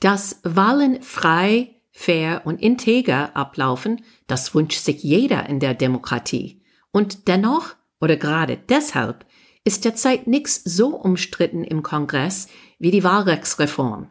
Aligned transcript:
Dass 0.00 0.40
Wahlen 0.44 1.02
frei, 1.02 1.74
fair 1.90 2.42
und 2.44 2.62
integer 2.62 3.36
ablaufen, 3.36 4.04
das 4.26 4.54
wünscht 4.54 4.80
sich 4.80 5.02
jeder 5.02 5.48
in 5.48 5.58
der 5.58 5.74
Demokratie. 5.74 6.62
Und 6.92 7.26
dennoch, 7.28 7.74
oder 8.00 8.16
gerade 8.16 8.56
deshalb, 8.56 9.26
ist 9.64 9.84
derzeit 9.84 10.26
nichts 10.26 10.62
so 10.64 10.96
umstritten 10.96 11.64
im 11.64 11.82
Kongress 11.82 12.48
wie 12.78 12.90
die 12.90 13.04
Wahlrechtsreform. 13.04 14.08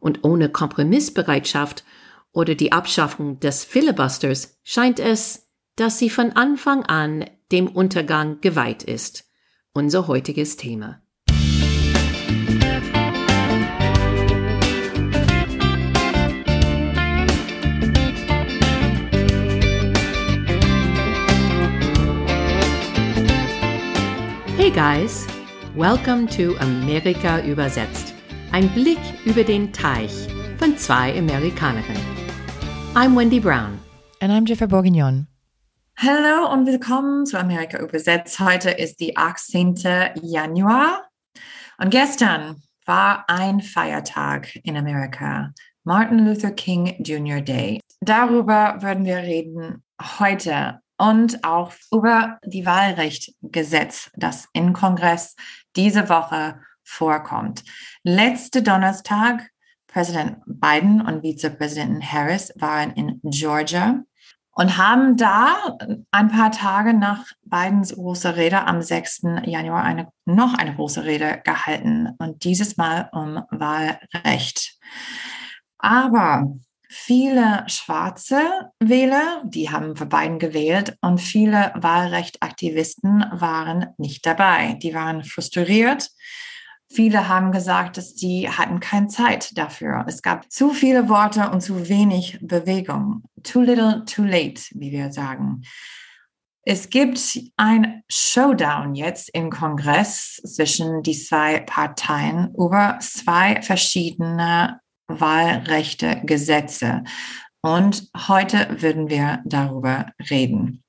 Und 0.00 0.24
ohne 0.24 0.48
Kompromissbereitschaft 0.48 1.84
oder 2.32 2.54
die 2.54 2.72
Abschaffung 2.72 3.40
des 3.40 3.64
Filibusters 3.64 4.58
scheint 4.62 5.00
es, 5.00 5.48
dass 5.76 5.98
sie 5.98 6.10
von 6.10 6.32
Anfang 6.32 6.84
an 6.84 7.24
dem 7.50 7.68
Untergang 7.68 8.40
geweiht 8.40 8.82
ist. 8.82 9.24
Unser 9.72 10.06
heutiges 10.06 10.56
Thema. 10.56 11.03
Hey 24.64 24.70
guys, 24.70 25.26
welcome 25.76 26.26
to 26.28 26.56
Amerika 26.60 27.38
übersetzt. 27.40 28.14
Ein 28.50 28.70
Blick 28.70 28.98
über 29.26 29.44
den 29.44 29.70
Teich 29.74 30.26
von 30.56 30.78
zwei 30.78 31.18
Amerikanerinnen. 31.18 32.00
I'm 32.94 33.14
Wendy 33.14 33.40
Brown. 33.40 33.78
And 34.20 34.32
I'm 34.32 34.46
Jennifer 34.46 34.66
Bourguignon. 34.66 35.26
Hallo 35.98 36.50
und 36.50 36.66
willkommen 36.66 37.26
zu 37.26 37.38
Amerika 37.38 37.78
übersetzt. 37.78 38.40
Heute 38.40 38.70
ist 38.70 39.00
die 39.00 39.18
18. 39.18 39.74
Januar 40.22 41.10
und 41.76 41.90
gestern 41.90 42.62
war 42.86 43.26
ein 43.28 43.60
Feiertag 43.60 44.56
in 44.64 44.78
Amerika, 44.78 45.52
Martin 45.82 46.24
Luther 46.24 46.52
King 46.52 46.94
Jr. 47.04 47.42
Day. 47.42 47.80
Darüber 48.00 48.78
würden 48.80 49.04
wir 49.04 49.18
reden 49.18 49.84
heute 50.20 50.80
und 50.98 51.44
auch 51.44 51.72
über 51.92 52.38
die 52.44 52.66
Wahlrechtgesetz, 52.66 54.10
das 54.14 54.48
im 54.52 54.72
Kongress 54.72 55.36
diese 55.76 56.08
Woche 56.08 56.60
vorkommt. 56.82 57.64
Letzte 58.02 58.62
Donnerstag, 58.62 59.50
Präsident 59.86 60.38
Biden 60.46 61.00
und 61.00 61.22
Vizepräsidentin 61.22 62.02
Harris 62.02 62.52
waren 62.56 62.92
in 62.92 63.20
Georgia 63.24 64.02
und 64.50 64.76
haben 64.76 65.16
da 65.16 65.76
ein 66.10 66.28
paar 66.28 66.52
Tage 66.52 66.94
nach 66.94 67.26
Bidens 67.42 67.94
großer 67.94 68.36
Rede 68.36 68.66
am 68.66 68.82
6. 68.82 69.22
Januar 69.44 69.82
eine, 69.82 70.08
noch 70.24 70.54
eine 70.54 70.74
große 70.74 71.04
Rede 71.04 71.40
gehalten 71.44 72.10
und 72.18 72.44
dieses 72.44 72.76
Mal 72.76 73.08
um 73.12 73.42
Wahlrecht. 73.50 74.78
Aber 75.78 76.56
viele 76.94 77.64
schwarze 77.66 78.70
Wähler, 78.78 79.42
die 79.44 79.70
haben 79.70 79.96
für 79.96 80.06
Biden 80.06 80.38
gewählt 80.38 80.96
und 81.00 81.20
viele 81.20 81.72
Wahlrechtaktivisten 81.74 83.24
waren 83.32 83.88
nicht 83.98 84.24
dabei. 84.24 84.78
Die 84.80 84.94
waren 84.94 85.24
frustriert. 85.24 86.10
Viele 86.88 87.28
haben 87.28 87.50
gesagt, 87.50 87.96
dass 87.96 88.14
die 88.14 88.48
hatten 88.48 88.78
keine 88.78 89.08
Zeit 89.08 89.58
dafür. 89.58 90.04
Es 90.06 90.22
gab 90.22 90.50
zu 90.52 90.70
viele 90.70 91.08
Worte 91.08 91.50
und 91.50 91.60
zu 91.62 91.88
wenig 91.88 92.38
Bewegung. 92.40 93.24
Too 93.42 93.62
little, 93.62 94.04
too 94.04 94.22
late, 94.22 94.62
wie 94.70 94.92
wir 94.92 95.10
sagen. 95.10 95.62
Es 96.62 96.88
gibt 96.88 97.20
ein 97.56 98.02
Showdown 98.08 98.94
jetzt 98.94 99.28
im 99.34 99.50
Kongress 99.50 100.36
zwischen 100.36 101.02
die 101.02 101.18
zwei 101.18 101.60
Parteien 101.60 102.54
über 102.56 102.98
zwei 103.00 103.60
verschiedene 103.60 104.80
Wahlrechte, 105.08 106.20
Gesetze. 106.24 107.04
Und 107.62 108.08
heute 108.28 108.68
würden 108.80 109.08
wir 109.08 109.42
darüber 109.44 110.12
reden. 110.30 110.82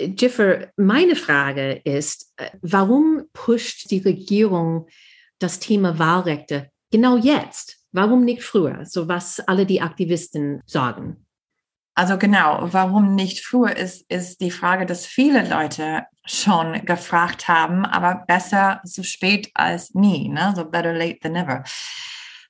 Jiffer, 0.00 0.68
meine 0.76 1.16
Frage 1.16 1.80
ist, 1.84 2.32
äh, 2.36 2.50
warum 2.62 3.24
pusht 3.32 3.90
die 3.90 3.98
Regierung 3.98 4.86
das 5.38 5.58
Thema 5.58 5.98
Wahlrechte 5.98 6.70
genau 6.90 7.16
jetzt? 7.16 7.78
Warum 7.92 8.24
nicht 8.24 8.42
früher? 8.42 8.86
So 8.86 9.08
was 9.08 9.40
alle 9.40 9.66
die 9.66 9.80
Aktivisten 9.80 10.62
sagen. 10.64 11.26
Also 11.94 12.16
genau, 12.16 12.68
warum 12.70 13.14
nicht 13.14 13.44
früher 13.44 13.76
ist, 13.76 14.10
ist 14.10 14.40
die 14.40 14.50
Frage, 14.50 14.86
dass 14.86 15.06
viele 15.06 15.46
Leute 15.48 16.04
schon 16.24 16.84
gefragt 16.84 17.48
haben, 17.48 17.84
aber 17.84 18.24
besser 18.26 18.80
so 18.84 19.02
spät 19.02 19.50
als 19.54 19.92
nie, 19.94 20.28
ne? 20.28 20.54
so 20.56 20.64
better 20.64 20.92
late 20.92 21.18
than 21.20 21.32
never. 21.32 21.64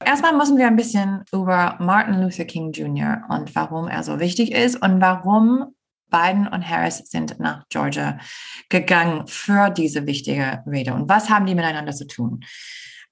Erstmal 0.04 0.34
müssen 0.34 0.56
wir 0.56 0.66
ein 0.66 0.76
bisschen 0.76 1.24
über 1.32 1.76
Martin 1.78 2.22
Luther 2.22 2.44
King 2.44 2.72
Jr. 2.72 3.22
und 3.28 3.54
warum 3.54 3.86
er 3.86 4.02
so 4.02 4.18
wichtig 4.18 4.52
ist 4.52 4.80
und 4.82 5.00
warum 5.00 5.74
Biden 6.10 6.48
und 6.48 6.68
Harris 6.68 6.98
sind 6.98 7.38
nach 7.38 7.64
Georgia 7.68 8.18
gegangen 8.68 9.26
für 9.26 9.70
diese 9.70 10.06
wichtige 10.06 10.62
Rede. 10.66 10.94
Und 10.94 11.08
was 11.08 11.30
haben 11.30 11.46
die 11.46 11.54
miteinander 11.54 11.92
zu 11.92 12.06
tun? 12.06 12.44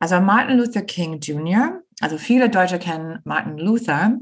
Also 0.00 0.20
Martin 0.20 0.58
Luther 0.58 0.82
King 0.82 1.20
Jr., 1.20 1.82
also 2.00 2.18
viele 2.18 2.48
Deutsche 2.48 2.78
kennen 2.78 3.18
Martin 3.24 3.58
Luther. 3.58 4.18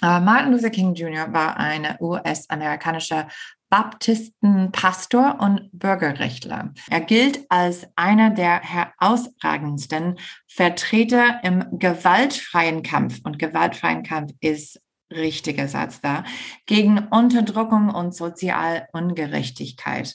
Uh, 0.00 0.20
Martin 0.20 0.52
Luther 0.52 0.70
King 0.70 0.94
Jr. 0.94 1.32
war 1.32 1.56
ein 1.56 1.96
US-amerikanischer 2.00 3.26
Baptistenpastor 3.70 5.38
und 5.40 5.70
Bürgerrechtler. 5.72 6.72
Er 6.90 7.00
gilt 7.00 7.46
als 7.48 7.86
einer 7.96 8.30
der 8.30 8.60
herausragendsten 8.60 10.18
Vertreter 10.46 11.40
im 11.42 11.64
gewaltfreien 11.78 12.82
Kampf. 12.82 13.20
Und 13.24 13.38
gewaltfreien 13.38 14.02
Kampf 14.02 14.32
ist 14.40 14.80
richtiger 15.10 15.68
Satz 15.68 16.00
da, 16.00 16.24
gegen 16.66 16.98
Unterdrückung 17.08 17.90
und 17.90 18.14
Sozialungerechtigkeit 18.14 20.14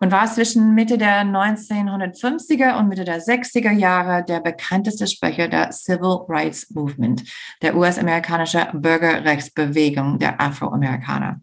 und 0.00 0.12
war 0.12 0.26
zwischen 0.26 0.74
Mitte 0.74 0.96
der 0.96 1.22
1950er 1.22 2.78
und 2.78 2.88
Mitte 2.88 3.04
der 3.04 3.20
60er 3.20 3.72
Jahre 3.72 4.24
der 4.24 4.40
bekannteste 4.40 5.06
Sprecher 5.06 5.48
der 5.48 5.72
Civil 5.72 6.24
Rights 6.28 6.70
Movement, 6.70 7.24
der 7.62 7.76
US-amerikanischen 7.76 8.80
Bürgerrechtsbewegung 8.80 10.18
der 10.18 10.40
Afroamerikaner. 10.40 11.40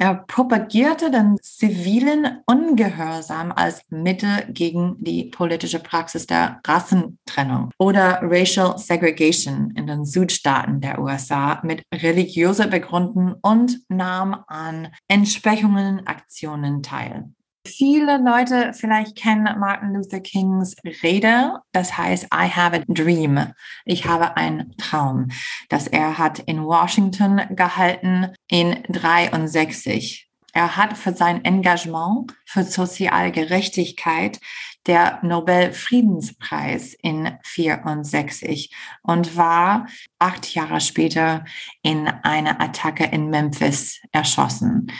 Er 0.00 0.14
propagierte 0.14 1.10
den 1.10 1.38
zivilen 1.42 2.40
Ungehorsam 2.46 3.50
als 3.50 3.82
Mittel 3.90 4.46
gegen 4.48 4.94
die 5.00 5.24
politische 5.24 5.80
Praxis 5.80 6.24
der 6.24 6.60
Rassentrennung 6.64 7.72
oder 7.78 8.20
Racial 8.22 8.78
Segregation 8.78 9.72
in 9.72 9.88
den 9.88 10.04
Südstaaten 10.04 10.80
der 10.80 11.00
USA 11.00 11.60
mit 11.64 11.82
religiöser 11.92 12.68
Begründung 12.68 13.34
und 13.42 13.80
nahm 13.88 14.44
an 14.46 14.86
Entsprechungen 15.08 16.06
Aktionen 16.06 16.84
teil. 16.84 17.32
Viele 17.68 18.18
Leute 18.18 18.72
vielleicht 18.72 19.16
kennen 19.16 19.58
Martin 19.58 19.94
Luther 19.94 20.20
Kings 20.20 20.74
Rede, 21.02 21.60
das 21.72 21.96
heißt 21.96 22.24
I 22.34 22.48
have 22.48 22.76
a 22.76 22.82
dream. 22.88 23.52
Ich 23.84 24.06
habe 24.06 24.36
einen 24.36 24.76
Traum, 24.78 25.28
das 25.68 25.86
er 25.86 26.18
hat 26.18 26.38
in 26.40 26.64
Washington 26.64 27.42
gehalten 27.50 28.32
in 28.48 28.82
63. 28.88 30.28
Er 30.52 30.76
hat 30.76 30.96
für 30.96 31.12
sein 31.12 31.44
Engagement 31.44 32.32
für 32.46 32.64
Sozialgerechtigkeit 32.64 34.40
der 34.86 35.20
Nobel-Friedenspreis 35.22 36.94
in 37.02 37.38
64 37.44 38.74
und 39.02 39.36
war 39.36 39.86
acht 40.18 40.54
Jahre 40.54 40.80
später 40.80 41.44
in 41.82 42.08
einer 42.08 42.60
Attacke 42.60 43.04
in 43.04 43.28
Memphis 43.28 44.00
erschossen. 44.10 44.90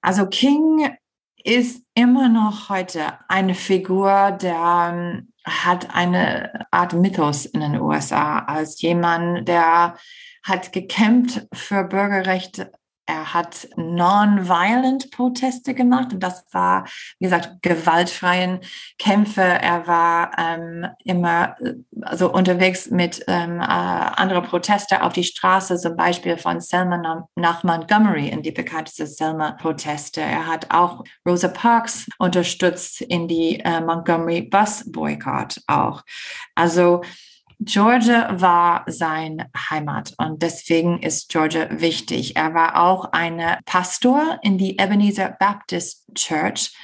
Also 0.00 0.26
King 0.26 0.96
ist 1.44 1.84
immer 1.94 2.28
noch 2.28 2.70
heute 2.70 3.18
eine 3.28 3.54
Figur, 3.54 4.32
der 4.32 4.92
ähm, 4.92 5.32
hat 5.44 5.94
eine 5.94 6.66
Art 6.70 6.94
Mythos 6.94 7.44
in 7.44 7.60
den 7.60 7.80
USA 7.80 8.38
als 8.40 8.80
jemand, 8.80 9.46
der 9.46 9.96
hat 10.42 10.72
gekämpft 10.72 11.46
für 11.52 11.84
Bürgerrechte 11.84 12.72
er 13.06 13.34
hat 13.34 13.68
non-violent 13.76 15.10
Proteste 15.10 15.74
gemacht 15.74 16.12
und 16.12 16.20
das 16.20 16.44
war, 16.52 16.86
wie 17.18 17.24
gesagt, 17.24 17.62
gewaltfreien 17.62 18.60
Kämpfe. 18.98 19.42
Er 19.42 19.86
war 19.86 20.30
ähm, 20.38 20.86
immer 21.04 21.56
also 22.02 22.32
unterwegs 22.32 22.90
mit 22.90 23.22
ähm, 23.28 23.60
äh, 23.60 23.64
andere 23.64 24.42
Proteste 24.42 25.02
auf 25.02 25.12
die 25.12 25.24
Straße, 25.24 25.76
zum 25.76 25.96
Beispiel 25.96 26.38
von 26.38 26.60
Selma 26.60 27.26
nach 27.36 27.62
Montgomery 27.62 28.28
in 28.28 28.42
die 28.42 28.52
bekannteste 28.52 29.06
Selma-Proteste. 29.06 30.20
Er 30.20 30.46
hat 30.46 30.70
auch 30.70 31.04
Rosa 31.26 31.48
Parks 31.48 32.06
unterstützt 32.18 33.00
in 33.02 33.28
die 33.28 33.60
äh, 33.60 33.80
Montgomery 33.80 34.42
Bus 34.42 34.90
Boycott 34.90 35.60
auch. 35.66 36.02
Also 36.54 37.02
Georgia 37.64 38.40
war 38.40 38.84
sein 38.86 39.48
Heimat 39.70 40.14
und 40.18 40.42
deswegen 40.42 41.00
ist 41.02 41.30
Georgia 41.30 41.68
wichtig. 41.70 42.36
Er 42.36 42.52
war 42.52 42.82
auch 42.82 43.12
ein 43.12 43.40
Pastor 43.64 44.38
in 44.42 44.58
die 44.58 44.78
Ebenezer 44.78 45.34
Baptist 45.38 46.04
Church. 46.14 46.76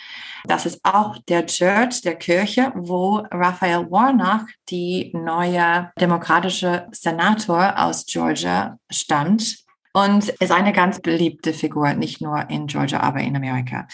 Das 0.44 0.65
ist 0.65 0.81
auch 0.85 1.19
der 1.29 1.44
Church, 1.47 2.00
der 2.00 2.17
Kirche, 2.17 2.73
wo 2.75 3.27
Raphael 3.31 3.91
Warnock, 3.91 4.49
die 4.71 5.11
neue 5.15 5.93
demokratische 6.00 6.87
Senator 6.93 7.75
aus 7.79 8.06
Georgia, 8.06 8.79
stammt 8.91 9.59
und 9.93 10.29
ist 10.29 10.53
eine 10.53 10.73
ganz 10.73 11.00
beliebte 11.00 11.53
Figur, 11.53 11.93
nicht 11.93 12.23
nur 12.23 12.49
in 12.49 12.67
Georgia, 12.67 13.00
aber 13.00 13.21
in 13.21 13.37
Amerika. 13.37 13.87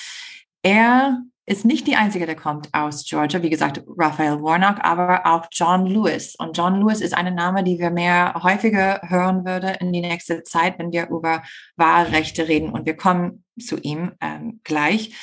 Er 0.63 1.21
ist 1.47 1.65
nicht 1.65 1.87
die 1.87 1.95
einzige, 1.95 2.27
der 2.27 2.35
kommt 2.35 2.69
aus 2.75 3.05
Georgia. 3.05 3.43
Wie 3.43 3.51
gesagt, 3.51 3.83
Raphael 3.97 4.43
Warnock, 4.43 4.79
aber 4.83 5.25
auch 5.25 5.47
John 5.53 5.87
Lewis. 5.87 6.35
Und 6.37 6.57
John 6.57 6.81
Lewis 6.81 7.01
ist 7.01 7.17
ein 7.17 7.33
Name, 7.35 7.63
die 7.63 7.79
wir 7.79 7.91
mehr 7.91 8.35
häufiger 8.43 9.01
hören 9.05 9.45
würde 9.47 9.77
in 9.81 9.93
die 9.93 10.01
nächste 10.01 10.43
Zeit, 10.43 10.79
wenn 10.79 10.93
wir 10.93 11.09
über 11.09 11.43
Wahlrechte 11.77 12.49
reden. 12.49 12.71
Und 12.71 12.85
wir 12.85 12.97
kommen 12.97 13.45
zu 13.61 13.79
ihm 13.79 14.13
ähm, 14.21 14.61
gleich. 14.65 15.15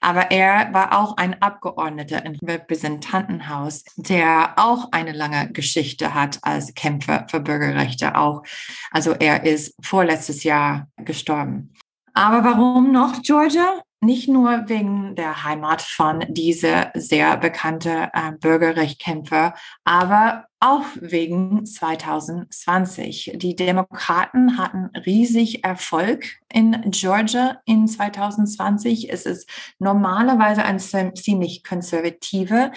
Aber 0.00 0.30
er 0.30 0.72
war 0.72 0.98
auch 0.98 1.16
ein 1.16 1.40
Abgeordneter 1.42 2.24
im 2.24 2.36
Repräsentantenhaus, 2.44 3.84
der 3.96 4.54
auch 4.56 4.92
eine 4.92 5.12
lange 5.12 5.50
Geschichte 5.52 6.14
hat 6.14 6.38
als 6.42 6.74
Kämpfer 6.74 7.26
für 7.28 7.40
Bürgerrechte 7.40 8.16
auch. 8.16 8.42
Also 8.90 9.12
er 9.12 9.44
ist 9.44 9.74
vorletztes 9.82 10.44
Jahr 10.44 10.88
gestorben. 10.96 11.74
Aber 12.14 12.44
warum 12.44 12.92
noch 12.92 13.22
Georgia? 13.22 13.82
Nicht 14.00 14.28
nur 14.28 14.68
wegen 14.68 15.16
der 15.16 15.44
Heimat 15.44 15.82
von 15.82 16.24
dieser 16.28 16.92
sehr 16.94 17.36
bekannte 17.36 18.10
äh, 18.12 18.32
Bürgerrechtskämpfer, 18.32 19.54
aber 19.84 20.46
auch 20.60 20.84
wegen 21.00 21.64
2020. 21.64 23.32
Die 23.36 23.56
Demokraten 23.56 24.58
hatten 24.58 24.90
riesig 25.06 25.64
Erfolg 25.64 26.26
in 26.52 26.90
Georgia 26.90 27.60
in 27.64 27.86
2020. 27.86 29.12
Es 29.12 29.24
ist 29.26 29.48
normalerweise 29.78 30.64
ein 30.64 30.78
ziemlich 30.78 31.62
konservative 31.62 32.72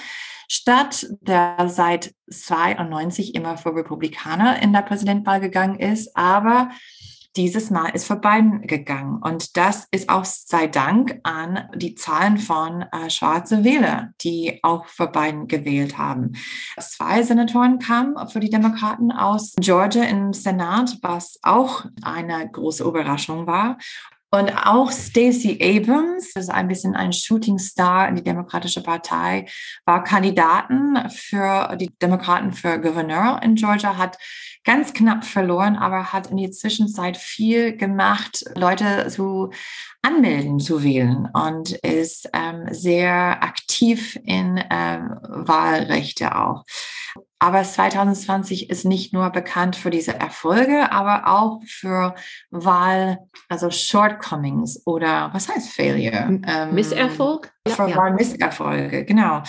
Stadt, 0.48 1.08
der 1.22 1.70
seit 1.70 2.14
92 2.30 3.36
immer 3.36 3.58
für 3.58 3.74
Republikaner 3.74 4.62
in 4.62 4.74
der 4.74 4.82
Präsidentwahl 4.82 5.40
gegangen 5.40 5.80
ist, 5.80 6.16
aber 6.16 6.70
dieses 7.36 7.70
Mal 7.70 7.90
ist 7.90 8.08
vor 8.08 8.18
Biden 8.18 8.68
gegangen. 8.68 9.22
Und 9.22 9.56
das 9.58 9.88
ist 9.92 10.10
auch 10.10 10.26
sei 10.26 10.68
Dank 10.68 11.20
an 11.24 11.70
die 11.76 11.96
Zahlen 11.96 12.38
von 12.38 12.84
äh, 12.92 13.10
schwarze 13.10 13.64
Wähler, 13.64 14.10
die 14.22 14.60
auch 14.64 14.86
für 14.86 15.08
Biden 15.08 15.48
gewählt 15.48 15.98
haben. 15.98 16.34
Zwei 16.80 17.24
Senatoren 17.24 17.80
kamen 17.80 18.16
für 18.28 18.40
die 18.40 18.50
Demokraten 18.50 19.12
aus 19.12 19.54
Georgia 19.58 20.04
im 20.04 20.34
Senat, 20.34 20.98
was 21.02 21.40
auch 21.44 21.86
eine 22.02 22.50
große 22.50 22.84
Überraschung 22.84 23.48
war. 23.48 23.78
Und 24.34 24.50
auch 24.66 24.90
Stacey 24.92 25.60
Abrams, 25.62 26.32
das 26.34 26.46
ist 26.46 26.50
ein 26.50 26.70
bisschen 26.70 26.96
ein 26.96 27.12
Shooting 27.12 27.60
Star 27.60 28.08
in 28.08 28.16
die 28.16 28.24
Demokratische 28.24 28.82
Partei, 28.82 29.46
war 29.86 30.06
Kandidaten 30.06 31.10
für 31.10 31.76
die 31.76 31.92
Demokraten 32.02 32.54
für 32.54 32.80
Gouverneur 32.80 33.42
in 33.44 33.56
Georgia, 33.56 33.98
hat 33.98 34.18
ganz 34.64 34.94
knapp 34.94 35.26
verloren, 35.26 35.76
aber 35.76 36.14
hat 36.14 36.28
in 36.28 36.38
die 36.38 36.52
Zwischenzeit 36.52 37.18
viel 37.18 37.76
gemacht, 37.76 38.44
Leute 38.56 39.08
zu 39.10 39.50
anmelden 40.02 40.60
zu 40.60 40.84
wählen 40.84 41.30
und 41.34 41.72
ist 41.72 42.30
ähm, 42.34 42.66
sehr 42.72 43.44
aktiv 43.44 44.20
in 44.24 44.64
ähm, 44.70 45.18
Wahlrechte 45.22 46.36
auch. 46.36 46.66
Aber 47.40 47.64
2020 47.64 48.70
ist 48.70 48.86
nicht 48.86 49.14
nur 49.14 49.32
bekannt 49.32 49.76
für 49.76 49.90
diese 49.90 50.14
Erfolge, 50.14 50.92
aber 50.92 51.28
auch 51.28 51.60
für 51.66 52.14
Wahl, 52.52 53.18
also 53.50 53.72
Shortcomings 53.72 54.84
oder 54.86 55.32
was 55.34 55.50
heißt 55.50 55.70
Failure? 55.70 56.40
Ähm, 56.46 56.76
Misserfolg? 56.76 57.52
Für 57.68 57.90
ja. 57.90 57.96
Wahlmisserfolge, 57.96 59.06
genau. 59.06 59.42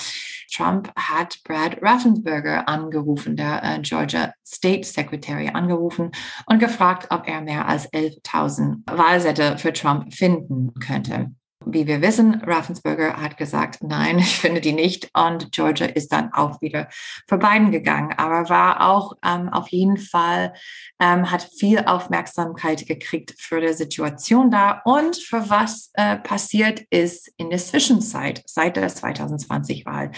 Trump 0.53 0.93
hat 0.97 1.39
Brad 1.45 1.79
Raffensperger 1.83 2.69
angerufen, 2.69 3.37
der 3.37 3.63
äh, 3.63 3.81
Georgia 3.81 4.33
State 4.47 4.85
Secretary 4.85 5.49
angerufen 5.49 6.11
und 6.47 6.59
gefragt, 6.59 7.09
ob 7.11 7.27
er 7.27 7.41
mehr 7.41 7.67
als 7.67 7.91
11.000 7.93 8.83
Wahlsätze 8.87 9.57
für 9.59 9.73
Trump 9.73 10.13
finden 10.13 10.75
könnte. 10.75 11.33
Wie 11.67 11.87
wir 11.87 12.03
wissen, 12.03 12.43
Raffensperger 12.43 13.17
hat 13.17 13.37
gesagt, 13.37 13.83
nein, 13.83 14.19
ich 14.19 14.39
finde 14.39 14.61
die 14.61 14.73
nicht. 14.73 15.11
Und 15.15 15.53
Georgia 15.53 15.87
ist 15.87 16.13
dann 16.13 16.33
auch 16.33 16.61
wieder 16.61 16.89
vor 17.29 17.39
Biden 17.39 17.71
gegangen, 17.71 18.13
aber 18.17 18.49
war 18.49 18.89
auch 18.89 19.13
ähm, 19.25 19.49
auf 19.49 19.69
jeden 19.69 19.97
Fall, 19.97 20.55
ähm, 21.01 21.31
hat 21.31 21.43
viel 21.43 21.79
Aufmerksamkeit 21.81 22.87
gekriegt 22.87 23.35
für 23.39 23.61
die 23.61 23.73
Situation 23.73 24.51
da 24.51 24.83
und 24.85 25.17
für 25.17 25.49
was 25.51 25.91
äh, 25.95 26.17
passiert 26.17 26.81
ist 26.91 27.33
in 27.37 27.51
der 27.51 27.59
Zwischenzeit 27.59 28.43
seit 28.47 28.77
der 28.77 28.91
2020-Wahl, 28.91 30.13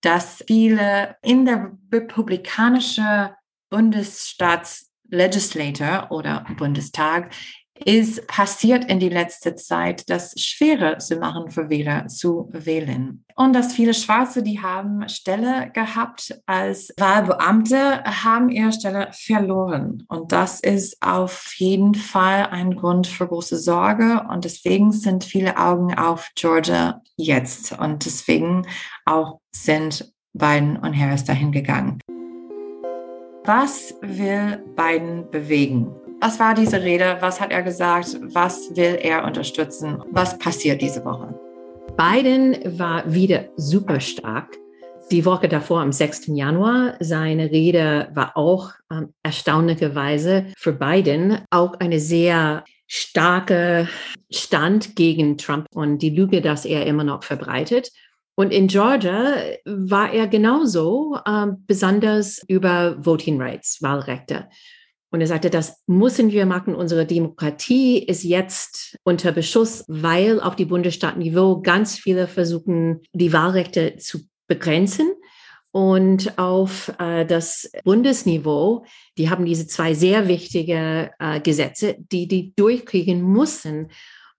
dass 0.00 0.44
viele 0.46 1.16
in 1.22 1.44
der 1.44 1.72
republikanischen 1.92 3.30
Bundesstaatslegislator 3.70 6.08
oder 6.10 6.44
Bundestag 6.56 7.32
ist 7.84 8.26
passiert 8.26 8.84
in 8.86 8.98
die 8.98 9.08
letzte 9.08 9.54
Zeit, 9.54 10.08
das 10.08 10.34
schwerer 10.40 10.98
zu 10.98 11.16
machen 11.16 11.50
für 11.50 11.68
Wähler 11.68 12.08
zu 12.08 12.48
wählen. 12.52 13.24
Und 13.34 13.52
dass 13.52 13.74
viele 13.74 13.92
Schwarze, 13.92 14.42
die 14.42 14.62
haben 14.62 15.08
Stelle 15.08 15.70
gehabt 15.72 16.40
als 16.46 16.92
Wahlbeamte, 16.96 18.02
haben 18.04 18.48
ihre 18.48 18.72
Stelle 18.72 19.08
verloren. 19.12 20.04
Und 20.08 20.32
das 20.32 20.60
ist 20.60 21.02
auf 21.02 21.52
jeden 21.56 21.94
Fall 21.94 22.46
ein 22.46 22.76
Grund 22.76 23.06
für 23.06 23.28
große 23.28 23.58
Sorge. 23.58 24.24
Und 24.30 24.44
deswegen 24.44 24.92
sind 24.92 25.24
viele 25.24 25.58
Augen 25.58 25.96
auf 25.98 26.30
Georgia 26.34 27.02
jetzt. 27.16 27.78
Und 27.78 28.06
deswegen 28.06 28.66
auch 29.04 29.40
sind 29.52 30.12
Biden 30.32 30.76
und 30.76 30.96
Harris 30.98 31.24
dahin 31.24 31.52
gegangen. 31.52 31.98
Was 33.44 33.94
will 34.00 34.64
Biden 34.74 35.30
bewegen? 35.30 35.94
Was 36.20 36.40
war 36.40 36.54
diese 36.54 36.82
Rede? 36.82 37.18
Was 37.20 37.40
hat 37.40 37.52
er 37.52 37.62
gesagt? 37.62 38.16
Was 38.32 38.74
will 38.74 38.98
er 39.02 39.24
unterstützen? 39.24 40.02
Was 40.12 40.38
passiert 40.38 40.80
diese 40.80 41.04
Woche? 41.04 41.38
Biden 41.96 42.78
war 42.78 43.12
wieder 43.12 43.44
super 43.56 44.00
stark. 44.00 44.56
Die 45.10 45.24
Woche 45.26 45.46
davor, 45.46 45.82
am 45.82 45.92
6. 45.92 46.28
Januar, 46.28 46.96
seine 47.00 47.50
Rede 47.50 48.08
war 48.14 48.36
auch 48.36 48.72
ähm, 48.90 49.12
erstaunlicherweise 49.22 50.46
für 50.56 50.72
Biden 50.72 51.38
auch 51.50 51.74
eine 51.80 52.00
sehr 52.00 52.64
starke 52.86 53.88
Stand 54.30 54.96
gegen 54.96 55.36
Trump 55.36 55.66
und 55.74 55.98
die 55.98 56.10
Lüge, 56.10 56.40
dass 56.40 56.64
er 56.64 56.86
immer 56.86 57.04
noch 57.04 57.24
verbreitet. 57.24 57.90
Und 58.34 58.52
in 58.52 58.68
Georgia 58.68 59.36
war 59.64 60.12
er 60.12 60.26
genauso, 60.28 61.18
äh, 61.24 61.46
besonders 61.66 62.42
über 62.48 62.96
Voting 63.04 63.40
Rights, 63.40 63.82
Wahlrechte. 63.82 64.48
Und 65.10 65.20
er 65.20 65.26
sagte, 65.26 65.50
das 65.50 65.82
müssen 65.86 66.32
wir 66.32 66.46
machen. 66.46 66.74
Unsere 66.74 67.06
Demokratie 67.06 67.98
ist 67.98 68.24
jetzt 68.24 68.98
unter 69.04 69.32
Beschuss, 69.32 69.84
weil 69.88 70.40
auf 70.40 70.56
die 70.56 70.64
Bundesstaatniveau 70.64 71.62
ganz 71.62 71.96
viele 71.96 72.26
versuchen, 72.26 73.02
die 73.12 73.32
Wahlrechte 73.32 73.96
zu 73.96 74.20
begrenzen. 74.48 75.12
Und 75.70 76.38
auf 76.38 76.92
äh, 76.98 77.26
das 77.26 77.70
Bundesniveau, 77.84 78.86
die 79.18 79.28
haben 79.28 79.44
diese 79.44 79.66
zwei 79.66 79.92
sehr 79.92 80.26
wichtige 80.26 81.10
äh, 81.18 81.40
Gesetze, 81.40 81.96
die 81.98 82.26
die 82.26 82.54
durchkriegen 82.56 83.22
müssen, 83.22 83.90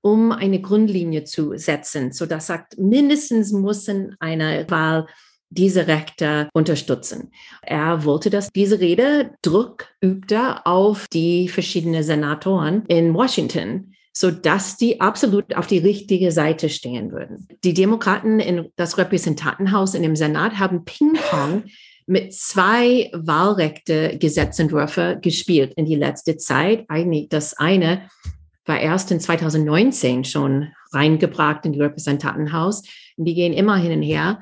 um 0.01 0.31
eine 0.31 0.61
Grundlinie 0.61 1.25
zu 1.25 1.55
setzen. 1.57 2.11
So 2.11 2.25
das 2.25 2.47
sagt, 2.47 2.77
mindestens 2.79 3.51
müssen 3.51 4.15
eine 4.19 4.65
Wahl 4.69 5.07
diese 5.49 5.87
Rechte 5.87 6.49
unterstützen. 6.53 7.31
Er 7.61 8.03
wollte, 8.03 8.29
dass 8.29 8.51
diese 8.51 8.79
Rede 8.79 9.31
Druck 9.41 9.87
übte 10.01 10.65
auf 10.65 11.07
die 11.07 11.47
verschiedenen 11.47 12.03
Senatoren 12.03 12.85
in 12.87 13.13
Washington, 13.13 13.93
so 14.11 14.31
dass 14.31 14.77
die 14.77 14.99
absolut 14.99 15.55
auf 15.55 15.67
die 15.67 15.77
richtige 15.77 16.31
Seite 16.31 16.69
stehen 16.69 17.11
würden. 17.11 17.47
Die 17.63 17.73
Demokraten 17.73 18.39
in 18.39 18.69
das 18.75 18.97
Repräsentantenhaus 18.97 19.93
in 19.93 20.01
dem 20.01 20.15
Senat 20.15 20.59
haben 20.59 20.85
Ping-Pong 20.85 21.63
mit 22.07 22.33
zwei 22.33 23.11
Wahlrechte-Gesetzentwürfe 23.13 25.19
gespielt 25.21 25.73
in 25.75 25.85
die 25.85 25.95
letzte 25.95 26.37
Zeit. 26.37 26.85
Eigentlich 26.87 27.29
das 27.29 27.53
eine 27.53 28.09
war 28.65 28.79
erst 28.79 29.11
in 29.11 29.19
2019 29.19 30.23
schon 30.23 30.69
reingebracht 30.93 31.65
in 31.65 31.73
die 31.73 31.81
Repräsentantenhaus. 31.81 32.83
Die 33.17 33.33
gehen 33.33 33.53
immer 33.53 33.77
hin 33.77 33.91
und 33.91 34.03
her. 34.03 34.41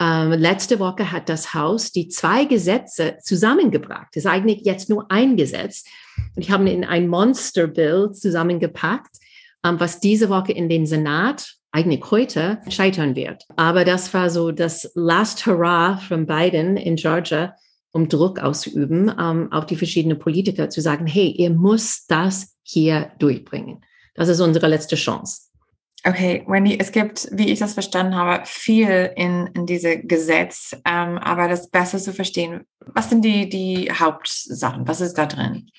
Ähm, 0.00 0.32
letzte 0.32 0.80
Woche 0.80 1.12
hat 1.12 1.28
das 1.28 1.54
Haus 1.54 1.92
die 1.92 2.08
zwei 2.08 2.44
Gesetze 2.44 3.18
zusammengebracht. 3.22 4.08
Das 4.14 4.24
ist 4.24 4.30
eigentlich 4.30 4.62
jetzt 4.64 4.90
nur 4.90 5.10
ein 5.10 5.36
Gesetz. 5.36 5.84
Und 6.34 6.42
ich 6.42 6.50
habe 6.50 6.68
in 6.68 6.84
ein 6.84 7.08
Monster 7.08 7.66
Bill 7.66 8.10
zusammengepackt, 8.12 9.16
ähm, 9.64 9.78
was 9.78 10.00
diese 10.00 10.28
Woche 10.28 10.52
in 10.52 10.68
den 10.68 10.86
Senat 10.86 11.54
eigentlich 11.70 12.10
heute 12.10 12.60
scheitern 12.68 13.16
wird. 13.16 13.44
Aber 13.56 13.84
das 13.84 14.14
war 14.14 14.30
so 14.30 14.52
das 14.52 14.92
Last 14.94 15.44
Hurrah 15.46 15.96
von 15.96 16.26
Biden 16.26 16.76
in 16.76 16.96
Georgia, 16.96 17.54
um 17.92 18.08
Druck 18.08 18.38
auszuüben 18.38 19.12
ähm, 19.18 19.52
auf 19.52 19.66
die 19.66 19.76
verschiedenen 19.76 20.18
Politiker 20.18 20.68
zu 20.70 20.80
sagen, 20.80 21.06
hey, 21.06 21.28
ihr 21.28 21.50
müsst 21.50 22.10
das 22.10 22.56
hier 22.62 23.12
durchbringen. 23.18 23.84
Das 24.14 24.28
ist 24.28 24.40
unsere 24.40 24.68
letzte 24.68 24.96
Chance. 24.96 25.53
Okay, 26.06 26.44
Wendy, 26.46 26.78
es 26.78 26.92
gibt, 26.92 27.28
wie 27.32 27.50
ich 27.50 27.60
das 27.60 27.72
verstanden 27.72 28.14
habe, 28.14 28.44
viel 28.44 29.10
in, 29.16 29.46
in 29.54 29.64
diesem 29.64 30.06
Gesetz, 30.06 30.76
ähm, 30.84 31.16
aber 31.16 31.48
das 31.48 31.70
besser 31.70 31.98
zu 31.98 32.12
verstehen. 32.12 32.66
Was 32.80 33.08
sind 33.08 33.24
die, 33.24 33.48
die 33.48 33.90
Hauptsachen? 33.90 34.86
Was 34.86 35.00
ist 35.00 35.14
da 35.14 35.24
drin? 35.24 35.70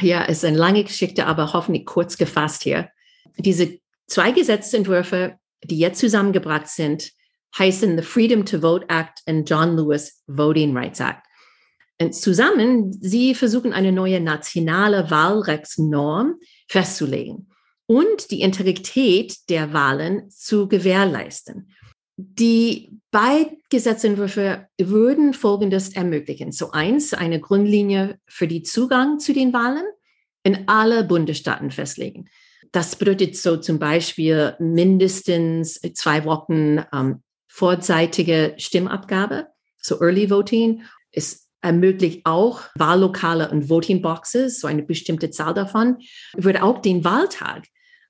Ja, 0.00 0.24
es 0.26 0.38
ist 0.38 0.44
eine 0.44 0.58
lange 0.58 0.84
Geschichte, 0.84 1.26
aber 1.26 1.52
hoffentlich 1.52 1.86
kurz 1.86 2.16
gefasst 2.16 2.62
hier. 2.62 2.88
Diese 3.36 3.80
zwei 4.06 4.30
Gesetzentwürfe, 4.30 5.38
die 5.64 5.78
jetzt 5.78 5.98
zusammengebracht 5.98 6.68
sind, 6.68 7.10
heißen 7.58 7.98
the 7.98 8.04
Freedom 8.04 8.44
to 8.44 8.60
Vote 8.60 8.86
Act 8.88 9.22
und 9.26 9.50
John 9.50 9.76
Lewis 9.76 10.22
Voting 10.28 10.76
Rights 10.76 11.00
Act. 11.00 11.22
Und 12.00 12.14
zusammen, 12.14 12.92
sie 13.00 13.34
versuchen 13.34 13.72
eine 13.72 13.90
neue 13.90 14.20
nationale 14.20 15.10
Wahlrechtsnorm 15.10 16.36
festzulegen 16.68 17.48
und 17.86 18.30
die 18.30 18.40
Integrität 18.40 19.48
der 19.48 19.72
Wahlen 19.72 20.30
zu 20.30 20.68
gewährleisten. 20.68 21.70
Die 22.16 22.90
beiden 23.10 23.58
Gesetzentwürfe 23.70 24.68
würden 24.78 25.34
Folgendes 25.34 25.90
ermöglichen. 25.90 26.52
So 26.52 26.70
eins, 26.70 27.12
eine 27.12 27.40
Grundlinie 27.40 28.18
für 28.26 28.46
den 28.46 28.64
Zugang 28.64 29.18
zu 29.18 29.32
den 29.32 29.52
Wahlen 29.52 29.84
in 30.44 30.68
alle 30.68 31.04
Bundesstaaten 31.04 31.70
festlegen. 31.70 32.28
Das 32.70 32.96
bedeutet 32.96 33.36
so 33.36 33.56
zum 33.56 33.78
Beispiel 33.78 34.54
mindestens 34.58 35.80
zwei 35.94 36.24
Wochen 36.24 36.84
ähm, 36.92 37.22
vorzeitige 37.48 38.54
Stimmabgabe, 38.58 39.48
so 39.80 40.00
Early 40.00 40.30
Voting. 40.30 40.82
Es 41.12 41.48
ermöglicht 41.62 42.26
auch 42.26 42.62
Wahllokale 42.74 43.50
und 43.50 43.68
Voting 43.70 44.02
Boxes, 44.02 44.60
so 44.60 44.66
eine 44.66 44.82
bestimmte 44.82 45.30
Zahl 45.30 45.54
davon. 45.54 45.98
Würde 46.36 46.62
auch 46.62 46.82
den 46.82 47.04
Wahltag 47.04 47.64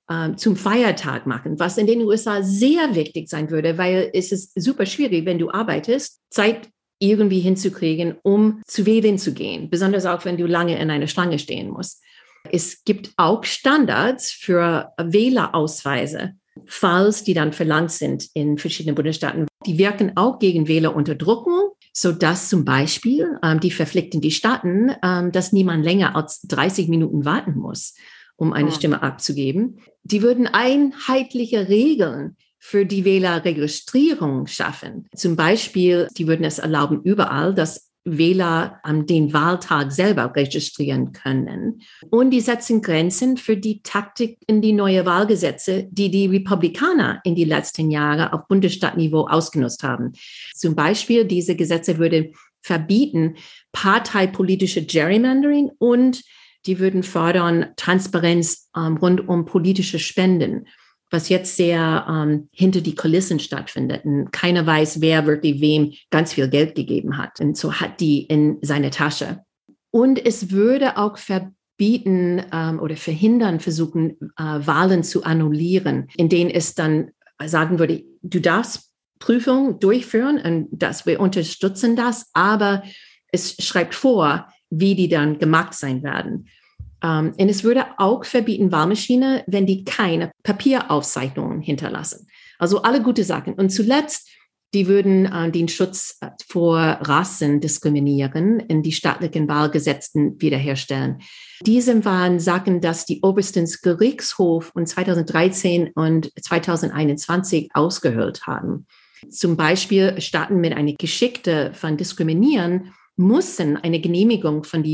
ähm, 0.09 0.37
zum 0.37 0.55
Feiertag 0.55 1.25
machen, 1.25 1.59
was 1.59 1.77
in 1.77 1.87
den 1.87 2.01
USA 2.01 2.43
sehr 2.43 2.95
wichtig 2.95 3.29
sein 3.29 3.49
würde, 3.49 3.77
weil 3.77 4.11
es 4.13 4.31
ist 4.31 4.59
super 4.59 4.85
schwierig, 4.85 5.25
wenn 5.25 5.39
du 5.39 5.49
arbeitest, 5.49 6.21
Zeit 6.29 6.69
irgendwie 6.99 7.39
hinzukriegen, 7.39 8.15
um 8.23 8.61
zu 8.67 8.85
wählen 8.85 9.17
zu 9.17 9.33
gehen, 9.33 9.69
besonders 9.69 10.05
auch 10.05 10.23
wenn 10.25 10.37
du 10.37 10.45
lange 10.45 10.79
in 10.79 10.89
einer 10.89 11.07
Schlange 11.07 11.39
stehen 11.39 11.69
musst. 11.69 12.01
Es 12.51 12.83
gibt 12.83 13.11
auch 13.17 13.43
Standards 13.43 14.31
für 14.31 14.93
Wählerausweise, 14.97 16.33
falls 16.65 17.23
die 17.23 17.33
dann 17.33 17.53
verlangt 17.53 17.91
sind 17.91 18.29
in 18.33 18.57
verschiedenen 18.57 18.95
Bundesstaaten. 18.95 19.47
Die 19.65 19.77
wirken 19.77 20.15
auch 20.15 20.39
gegen 20.39 20.67
Wählerunterdrückung, 20.67 21.71
sodass 21.91 22.49
zum 22.49 22.63
Beispiel 22.63 23.39
ähm, 23.43 23.59
die 23.59 23.71
verpflichten 23.71 24.21
die 24.21 24.31
Staaten, 24.31 24.91
ähm, 25.03 25.31
dass 25.31 25.51
niemand 25.51 25.83
länger 25.83 26.15
als 26.15 26.41
30 26.43 26.87
Minuten 26.87 27.25
warten 27.25 27.55
muss 27.55 27.95
um 28.37 28.53
eine 28.53 28.69
ja. 28.69 28.75
Stimme 28.75 29.01
abzugeben. 29.01 29.79
Die 30.03 30.21
würden 30.21 30.47
einheitliche 30.47 31.67
Regeln 31.69 32.37
für 32.59 32.85
die 32.85 33.05
Wählerregistrierung 33.05 34.47
schaffen. 34.47 35.07
Zum 35.15 35.35
Beispiel, 35.35 36.07
die 36.17 36.27
würden 36.27 36.43
es 36.43 36.59
erlauben, 36.59 37.01
überall, 37.03 37.53
dass 37.53 37.91
Wähler 38.05 38.79
an 38.83 39.07
den 39.07 39.33
Wahltag 39.33 39.91
selber 39.91 40.31
registrieren 40.35 41.11
können. 41.11 41.81
Und 42.11 42.29
die 42.29 42.39
setzen 42.39 42.81
Grenzen 42.83 43.37
für 43.37 43.57
die 43.57 43.81
Taktik 43.81 44.37
in 44.45 44.61
die 44.61 44.73
neue 44.73 45.05
Wahlgesetze, 45.07 45.87
die 45.89 46.11
die 46.11 46.27
Republikaner 46.27 47.19
in 47.23 47.33
die 47.33 47.45
letzten 47.45 47.89
Jahre 47.89 48.31
auf 48.31 48.47
Bundesstaatniveau 48.47 49.27
ausgenutzt 49.27 49.81
haben. 49.81 50.13
Zum 50.53 50.75
Beispiel, 50.75 51.25
diese 51.25 51.55
Gesetze 51.55 51.97
würde 51.97 52.31
verbieten 52.61 53.35
parteipolitische 53.71 54.85
Gerrymandering 54.85 55.71
und 55.79 56.23
die 56.65 56.79
würden 56.79 57.03
fördern 57.03 57.67
Transparenz 57.75 58.69
ähm, 58.75 58.97
rund 58.97 59.27
um 59.27 59.45
politische 59.45 59.99
Spenden, 59.99 60.67
was 61.11 61.29
jetzt 61.29 61.55
sehr 61.55 62.05
ähm, 62.09 62.49
hinter 62.51 62.81
die 62.81 62.95
Kulissen 62.95 63.39
stattfindet. 63.39 64.05
Und 64.05 64.31
keiner 64.31 64.65
weiß, 64.65 65.01
wer 65.01 65.25
wirklich 65.25 65.61
wem 65.61 65.93
ganz 66.09 66.33
viel 66.33 66.49
Geld 66.49 66.75
gegeben 66.75 67.17
hat. 67.17 67.39
Und 67.39 67.57
so 67.57 67.73
hat 67.73 67.99
die 67.99 68.23
in 68.23 68.57
seine 68.61 68.89
Tasche. 68.89 69.43
Und 69.91 70.23
es 70.23 70.51
würde 70.51 70.97
auch 70.97 71.17
verbieten 71.17 72.43
ähm, 72.51 72.79
oder 72.79 72.97
verhindern, 72.97 73.59
versuchen, 73.59 74.17
äh, 74.37 74.43
Wahlen 74.43 75.03
zu 75.03 75.23
annullieren, 75.23 76.07
in 76.17 76.29
denen 76.29 76.49
es 76.49 76.73
dann 76.73 77.11
sagen 77.45 77.79
würde, 77.79 78.03
du 78.21 78.39
darfst 78.39 78.91
Prüfungen 79.19 79.79
durchführen 79.79 80.39
und 80.39 80.67
dass 80.71 81.05
wir 81.05 81.19
unterstützen 81.19 81.95
das, 81.95 82.29
aber 82.33 82.83
es 83.31 83.55
schreibt 83.59 83.95
vor, 83.95 84.47
wie 84.69 84.95
die 84.95 85.07
dann 85.07 85.37
gemacht 85.37 85.73
sein 85.73 86.03
werden. 86.03 86.47
Um, 87.05 87.33
und 87.37 87.49
es 87.49 87.63
würde 87.63 87.85
auch 87.97 88.25
verbieten 88.25 88.71
Wahlmaschine, 88.71 89.43
wenn 89.45 89.67
die 89.67 89.83
keine 89.83 90.31
Papieraufzeichnungen 90.41 91.61
hinterlassen. 91.61 92.27
Also 92.57 92.81
alle 92.81 93.03
gute 93.03 93.23
Sachen. 93.23 93.53
Und 93.53 93.69
zuletzt, 93.69 94.27
die 94.73 94.87
würden 94.87 95.31
uh, 95.31 95.51
den 95.51 95.67
Schutz 95.67 96.17
äh, 96.21 96.29
vor 96.49 96.79
Rassen 96.79 97.61
diskriminieren 97.61 98.59
in 98.59 98.81
die 98.81 98.91
staatlichen 98.91 99.47
Wahlgesetzen 99.47 100.41
wiederherstellen. 100.41 101.19
Diese 101.61 102.03
waren 102.05 102.39
Sachen, 102.39 102.81
dass 102.81 103.05
die 103.05 103.21
obersten 103.21 103.69
Gerichtshof 103.83 104.71
und 104.73 104.87
2013 104.87 105.91
und 105.93 106.31
2021 106.41 107.69
ausgehöhlt 107.75 108.47
haben. 108.47 108.87
Zum 109.29 109.57
Beispiel 109.57 110.19
Staaten 110.21 110.59
mit 110.59 110.73
einer 110.73 110.93
Geschichte 110.93 111.71
von 111.75 111.97
Diskriminieren 111.97 112.93
mussten 113.15 113.77
eine 113.77 114.01
Genehmigung 114.01 114.63
von 114.63 114.81
der 114.83 114.91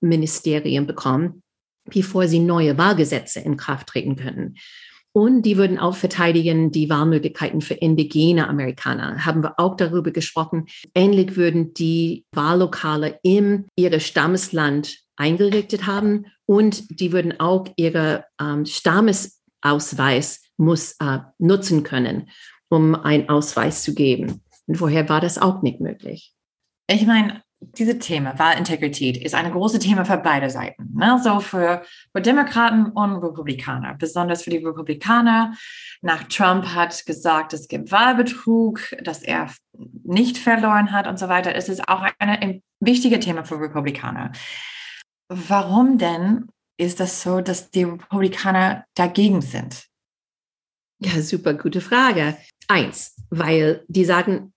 Justizministerium 0.00 0.86
bekommen, 0.86 1.42
bevor 1.84 2.28
sie 2.28 2.40
neue 2.40 2.78
Wahlgesetze 2.78 3.40
in 3.40 3.56
Kraft 3.56 3.88
treten 3.88 4.16
können. 4.16 4.56
Und 5.12 5.42
die 5.42 5.56
würden 5.56 5.78
auch 5.78 5.96
verteidigen 5.96 6.70
die 6.70 6.90
Wahlmöglichkeiten 6.90 7.60
für 7.60 7.74
indigene 7.74 8.46
Amerikaner. 8.46 9.24
Haben 9.24 9.42
wir 9.42 9.58
auch 9.58 9.76
darüber 9.76 10.10
gesprochen. 10.10 10.66
Ähnlich 10.94 11.34
würden 11.34 11.74
die 11.74 12.24
Wahllokale 12.32 13.18
in 13.22 13.66
ihre 13.74 14.00
Stammesland 14.00 14.98
eingerichtet 15.16 15.86
haben 15.86 16.26
und 16.46 17.00
die 17.00 17.12
würden 17.12 17.40
auch 17.40 17.66
ihre 17.76 18.26
ähm, 18.40 18.64
Stammesausweis 18.64 20.42
muss, 20.56 20.94
äh, 21.00 21.18
nutzen 21.38 21.82
können, 21.82 22.30
um 22.68 22.94
einen 22.94 23.28
Ausweis 23.28 23.82
zu 23.82 23.94
geben. 23.94 24.42
Und 24.66 24.76
vorher 24.76 25.08
war 25.08 25.20
das 25.20 25.38
auch 25.38 25.62
nicht 25.62 25.80
möglich. 25.80 26.34
Ich 26.88 27.06
meine, 27.06 27.42
diese 27.60 27.98
Thema 27.98 28.38
Wahlintegrität 28.38 29.16
ist 29.16 29.34
ein 29.34 29.50
großes 29.50 29.80
Thema 29.80 30.04
für 30.04 30.16
beide 30.18 30.48
Seiten. 30.50 30.94
Ne? 30.94 31.20
So 31.22 31.40
für, 31.40 31.82
für 32.12 32.22
Demokraten 32.22 32.86
und 32.86 33.16
Republikaner. 33.16 33.94
Besonders 33.94 34.42
für 34.42 34.50
die 34.50 34.64
Republikaner. 34.64 35.54
Nach 36.00 36.24
Trump 36.24 36.66
hat 36.66 37.04
gesagt, 37.06 37.52
es 37.52 37.68
gibt 37.68 37.90
Wahlbetrug, 37.90 38.80
dass 39.02 39.22
er 39.22 39.50
nicht 40.04 40.38
verloren 40.38 40.92
hat 40.92 41.06
und 41.06 41.18
so 41.18 41.28
weiter. 41.28 41.54
Es 41.54 41.68
ist 41.68 41.88
auch 41.88 42.04
ein 42.18 42.62
wichtiges 42.80 43.24
Thema 43.24 43.44
für 43.44 43.60
Republikaner. 43.60 44.32
Warum 45.28 45.98
denn 45.98 46.46
ist 46.78 47.00
das 47.00 47.22
so, 47.22 47.40
dass 47.40 47.70
die 47.70 47.84
Republikaner 47.84 48.84
dagegen 48.94 49.42
sind? 49.42 49.86
Ja, 51.00 51.20
super 51.22 51.54
gute 51.54 51.80
Frage. 51.80 52.36
Eins, 52.68 53.16
weil 53.30 53.84
die 53.88 54.04
sagen, 54.04 54.52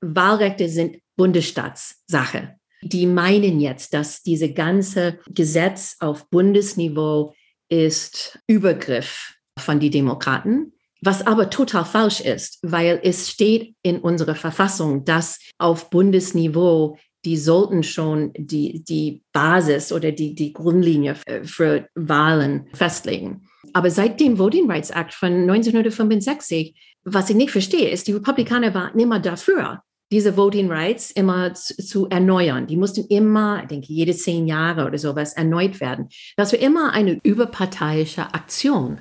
Wahlrechte 0.00 0.68
sind 0.68 0.98
Bundesstaatssache. 1.16 2.56
Die 2.82 3.06
meinen 3.06 3.60
jetzt, 3.60 3.94
dass 3.94 4.22
diese 4.22 4.52
ganze 4.52 5.18
Gesetz 5.28 5.96
auf 6.00 6.28
Bundesniveau 6.28 7.34
ist 7.68 8.38
Übergriff 8.46 9.34
von 9.58 9.80
den 9.80 9.90
Demokraten, 9.90 10.72
was 11.00 11.26
aber 11.26 11.50
total 11.50 11.84
falsch 11.84 12.20
ist, 12.20 12.58
weil 12.62 13.00
es 13.02 13.30
steht 13.30 13.74
in 13.82 14.00
unserer 14.00 14.34
Verfassung, 14.34 15.04
dass 15.04 15.38
auf 15.58 15.90
Bundesniveau 15.90 16.98
die 17.24 17.36
sollten 17.38 17.82
schon 17.82 18.32
die, 18.36 18.84
die 18.84 19.22
Basis 19.32 19.92
oder 19.92 20.12
die, 20.12 20.34
die 20.34 20.52
Grundlinie 20.52 21.16
für 21.44 21.88
Wahlen 21.94 22.68
festlegen. 22.74 23.48
Aber 23.72 23.90
seit 23.90 24.20
dem 24.20 24.38
Voting 24.38 24.70
Rights 24.70 24.90
Act 24.90 25.14
von 25.14 25.32
1965, 25.32 26.74
was 27.04 27.30
ich 27.30 27.36
nicht 27.36 27.50
verstehe, 27.50 27.88
ist, 27.88 28.06
die 28.06 28.12
Republikaner 28.12 28.74
waren 28.74 28.98
immer 28.98 29.20
dafür, 29.20 29.82
diese 30.12 30.36
Voting 30.36 30.70
Rights 30.70 31.10
immer 31.10 31.54
zu, 31.54 31.76
zu, 31.76 32.08
erneuern. 32.08 32.66
Die 32.66 32.76
mussten 32.76 33.04
immer, 33.08 33.62
ich 33.62 33.68
denke, 33.68 33.92
jede 33.92 34.14
zehn 34.14 34.46
Jahre 34.46 34.86
oder 34.86 34.98
sowas 34.98 35.32
erneuert 35.34 35.80
werden. 35.80 36.08
Das 36.36 36.52
war 36.52 36.60
immer 36.60 36.92
eine 36.92 37.18
überparteiische 37.22 38.34
Aktion. 38.34 39.00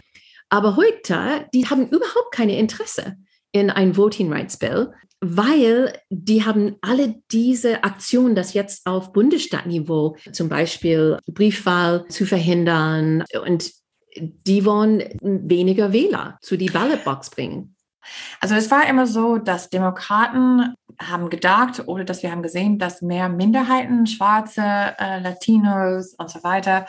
Aber 0.49 0.75
heute, 0.75 1.47
die 1.53 1.67
haben 1.67 1.87
überhaupt 1.89 2.31
keine 2.31 2.57
Interesse 2.57 3.15
in 3.51 3.69
ein 3.69 3.97
Voting 3.97 4.31
Rights 4.31 4.57
Bill, 4.57 4.91
weil 5.19 5.97
die 6.09 6.43
haben 6.43 6.75
alle 6.81 7.15
diese 7.31 7.83
Aktionen, 7.83 8.35
das 8.35 8.53
jetzt 8.53 8.85
auf 8.85 9.13
Bundesstaatniveau, 9.13 10.17
zum 10.31 10.49
Beispiel 10.49 11.17
Briefwahl 11.27 12.05
zu 12.07 12.25
verhindern 12.25 13.23
und 13.45 13.71
die 14.17 14.65
wollen 14.65 15.03
weniger 15.21 15.93
Wähler 15.93 16.37
zu 16.41 16.57
die 16.57 16.69
Ballotbox 16.69 17.29
bringen. 17.31 17.75
Also 18.39 18.55
es 18.55 18.71
war 18.71 18.87
immer 18.87 19.07
so, 19.07 19.37
dass 19.37 19.69
Demokraten 19.69 20.75
haben 21.01 21.29
gedacht 21.29 21.87
oder 21.87 22.03
dass 22.03 22.23
wir 22.23 22.31
haben 22.31 22.43
gesehen, 22.43 22.79
dass 22.79 23.01
mehr 23.01 23.29
Minderheiten, 23.29 24.05
Schwarze, 24.07 24.61
äh, 24.61 25.19
Latinos 25.19 26.13
und 26.15 26.29
so 26.29 26.43
weiter 26.43 26.85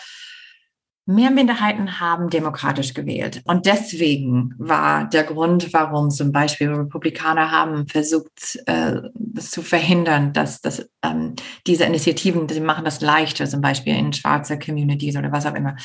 Mehr 1.06 1.30
Minderheiten 1.30 2.00
haben 2.00 2.30
demokratisch 2.30 2.94
gewählt. 2.94 3.42
Und 3.44 3.66
deswegen 3.66 4.54
war 4.56 5.06
der 5.08 5.24
Grund, 5.24 5.72
warum 5.74 6.10
zum 6.10 6.32
Beispiel 6.32 6.70
Republikaner 6.70 7.50
haben 7.50 7.86
versucht, 7.88 8.58
äh, 8.66 9.02
das 9.14 9.50
zu 9.50 9.60
verhindern, 9.60 10.32
dass, 10.32 10.62
dass 10.62 10.88
ähm, 11.02 11.34
diese 11.66 11.84
Initiativen, 11.84 12.46
die 12.46 12.60
machen 12.60 12.86
das 12.86 13.02
leichter, 13.02 13.46
zum 13.46 13.60
Beispiel 13.60 13.94
in 13.94 14.14
schwarze 14.14 14.58
Communities 14.58 15.16
oder 15.16 15.30
was 15.30 15.44
auch 15.44 15.54
immer. 15.54 15.76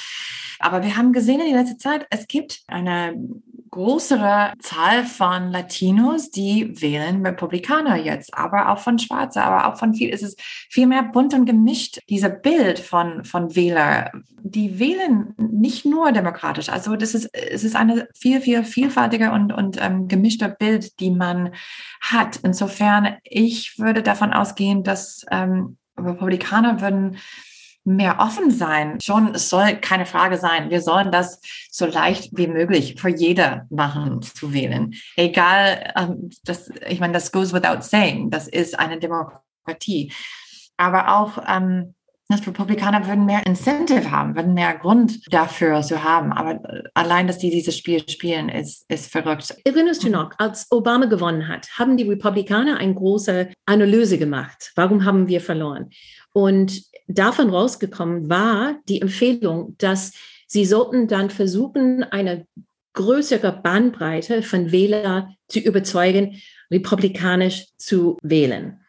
Aber 0.59 0.83
wir 0.83 0.95
haben 0.95 1.13
gesehen 1.13 1.39
in 1.39 1.51
der 1.51 1.63
letzten 1.63 1.79
Zeit, 1.79 2.05
es 2.09 2.27
gibt 2.27 2.61
eine 2.67 3.13
größere 3.71 4.53
Zahl 4.59 5.05
von 5.05 5.51
Latinos, 5.51 6.31
die 6.31 6.81
wählen 6.81 7.25
Republikaner 7.25 7.97
jetzt, 7.97 8.33
aber 8.33 8.69
auch 8.69 8.79
von 8.79 8.99
Schwarze, 8.99 9.41
aber 9.41 9.67
auch 9.67 9.77
von 9.77 9.93
viel, 9.93 10.13
es 10.13 10.21
ist 10.21 10.41
viel 10.41 10.87
mehr 10.87 11.03
bunt 11.03 11.33
und 11.33 11.45
gemischt, 11.45 11.99
dieser 12.09 12.29
Bild 12.29 12.79
von, 12.79 13.23
von 13.23 13.55
Wähler, 13.55 14.11
die 14.41 14.79
wählen 14.79 15.08
nicht 15.37 15.85
nur 15.85 16.11
demokratisch, 16.11 16.69
also 16.69 16.95
das 16.95 17.13
ist, 17.13 17.29
es 17.33 17.63
ist 17.63 17.75
eine 17.75 18.07
viel, 18.17 18.41
viel 18.41 18.63
vielfältiger 18.63 19.33
und, 19.33 19.51
und 19.51 19.81
ähm, 19.81 20.07
gemischter 20.07 20.49
Bild, 20.49 20.99
die 20.99 21.11
man 21.11 21.53
hat. 22.01 22.37
Insofern, 22.43 23.17
ich 23.23 23.77
würde 23.79 24.03
davon 24.03 24.33
ausgehen, 24.33 24.83
dass 24.83 25.25
ähm, 25.31 25.77
Republikaner 25.97 26.81
würden 26.81 27.17
mehr 27.85 28.19
offen 28.19 28.51
sein. 28.51 28.99
Schon, 29.01 29.33
es 29.35 29.49
soll 29.49 29.77
keine 29.77 30.05
Frage 30.05 30.37
sein. 30.37 30.69
Wir 30.69 30.81
sollen 30.81 31.11
das 31.11 31.41
so 31.71 31.85
leicht 31.85 32.37
wie 32.37 32.47
möglich 32.47 32.95
für 32.99 33.09
jeder 33.09 33.65
machen 33.69 34.21
zu 34.21 34.53
wählen. 34.53 34.93
Egal, 35.15 35.93
ähm, 35.97 36.29
das, 36.43 36.69
ich 36.87 36.99
meine, 36.99 37.13
das 37.13 37.31
goes 37.31 37.53
without 37.53 37.81
saying. 37.81 38.29
Das 38.29 38.47
ist 38.47 38.77
eine 38.77 38.99
Demokratie. 38.99 40.13
Aber 40.77 41.17
auch, 41.17 41.43
ähm, 41.47 41.95
dass 42.29 42.45
Republikaner 42.45 43.07
würden 43.07 43.25
mehr 43.25 43.43
Incentive 43.47 44.11
haben, 44.11 44.35
würden 44.35 44.53
mehr 44.53 44.77
Grund 44.77 45.19
dafür 45.33 45.81
zu 45.81 46.03
haben. 46.03 46.31
Aber 46.31 46.61
allein, 46.93 47.25
dass 47.25 47.39
die 47.39 47.49
dieses 47.49 47.75
Spiel 47.75 48.07
spielen, 48.07 48.49
ist, 48.49 48.85
ist 48.87 49.11
verrückt. 49.11 49.55
Erinnerst 49.65 50.03
du 50.03 50.11
noch, 50.11 50.31
als 50.37 50.67
Obama 50.69 51.07
gewonnen 51.07 51.47
hat, 51.47 51.67
haben 51.79 51.97
die 51.97 52.07
Republikaner 52.07 52.77
eine 52.77 52.93
große 52.93 53.49
Analyse 53.65 54.19
gemacht. 54.19 54.71
Warum 54.75 55.05
haben 55.05 55.27
wir 55.27 55.41
verloren? 55.41 55.89
Und 56.31 56.83
davon 57.07 57.49
rausgekommen 57.49 58.29
war 58.29 58.77
die 58.87 59.01
Empfehlung, 59.01 59.75
dass 59.79 60.13
sie 60.45 60.65
sollten 60.65 61.07
dann 61.07 61.31
versuchen, 61.31 62.03
eine 62.03 62.45
größere 62.93 63.51
Bandbreite 63.51 64.43
von 64.43 64.71
Wählern 64.71 65.35
zu 65.47 65.59
überzeugen, 65.59 66.39
republikanisch 66.69 67.65
zu 67.77 68.17
wählen. 68.21 68.81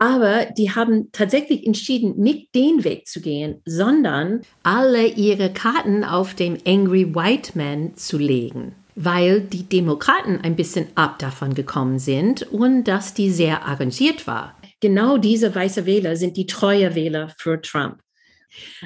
Aber 0.00 0.46
die 0.46 0.74
haben 0.74 1.12
tatsächlich 1.12 1.64
entschieden, 1.64 2.16
nicht 2.16 2.52
den 2.56 2.82
Weg 2.82 3.06
zu 3.06 3.20
gehen, 3.20 3.60
sondern 3.64 4.40
alle 4.64 5.06
ihre 5.06 5.52
Karten 5.52 6.02
auf 6.02 6.34
dem 6.34 6.58
Angry 6.66 7.14
White 7.14 7.52
Man 7.54 7.94
zu 7.94 8.18
legen, 8.18 8.74
weil 8.96 9.40
die 9.40 9.62
Demokraten 9.62 10.40
ein 10.42 10.56
bisschen 10.56 10.88
ab 10.96 11.20
davon 11.20 11.54
gekommen 11.54 12.00
sind 12.00 12.42
und 12.50 12.84
dass 12.84 13.14
die 13.14 13.30
sehr 13.30 13.64
arrangiert 13.64 14.26
war 14.26 14.56
genau 14.80 15.18
diese 15.18 15.54
weiße 15.54 15.86
Wähler 15.86 16.16
sind 16.16 16.36
die 16.36 16.46
treue 16.46 16.94
Wähler 16.94 17.32
für 17.36 17.60
Trump. 17.60 18.00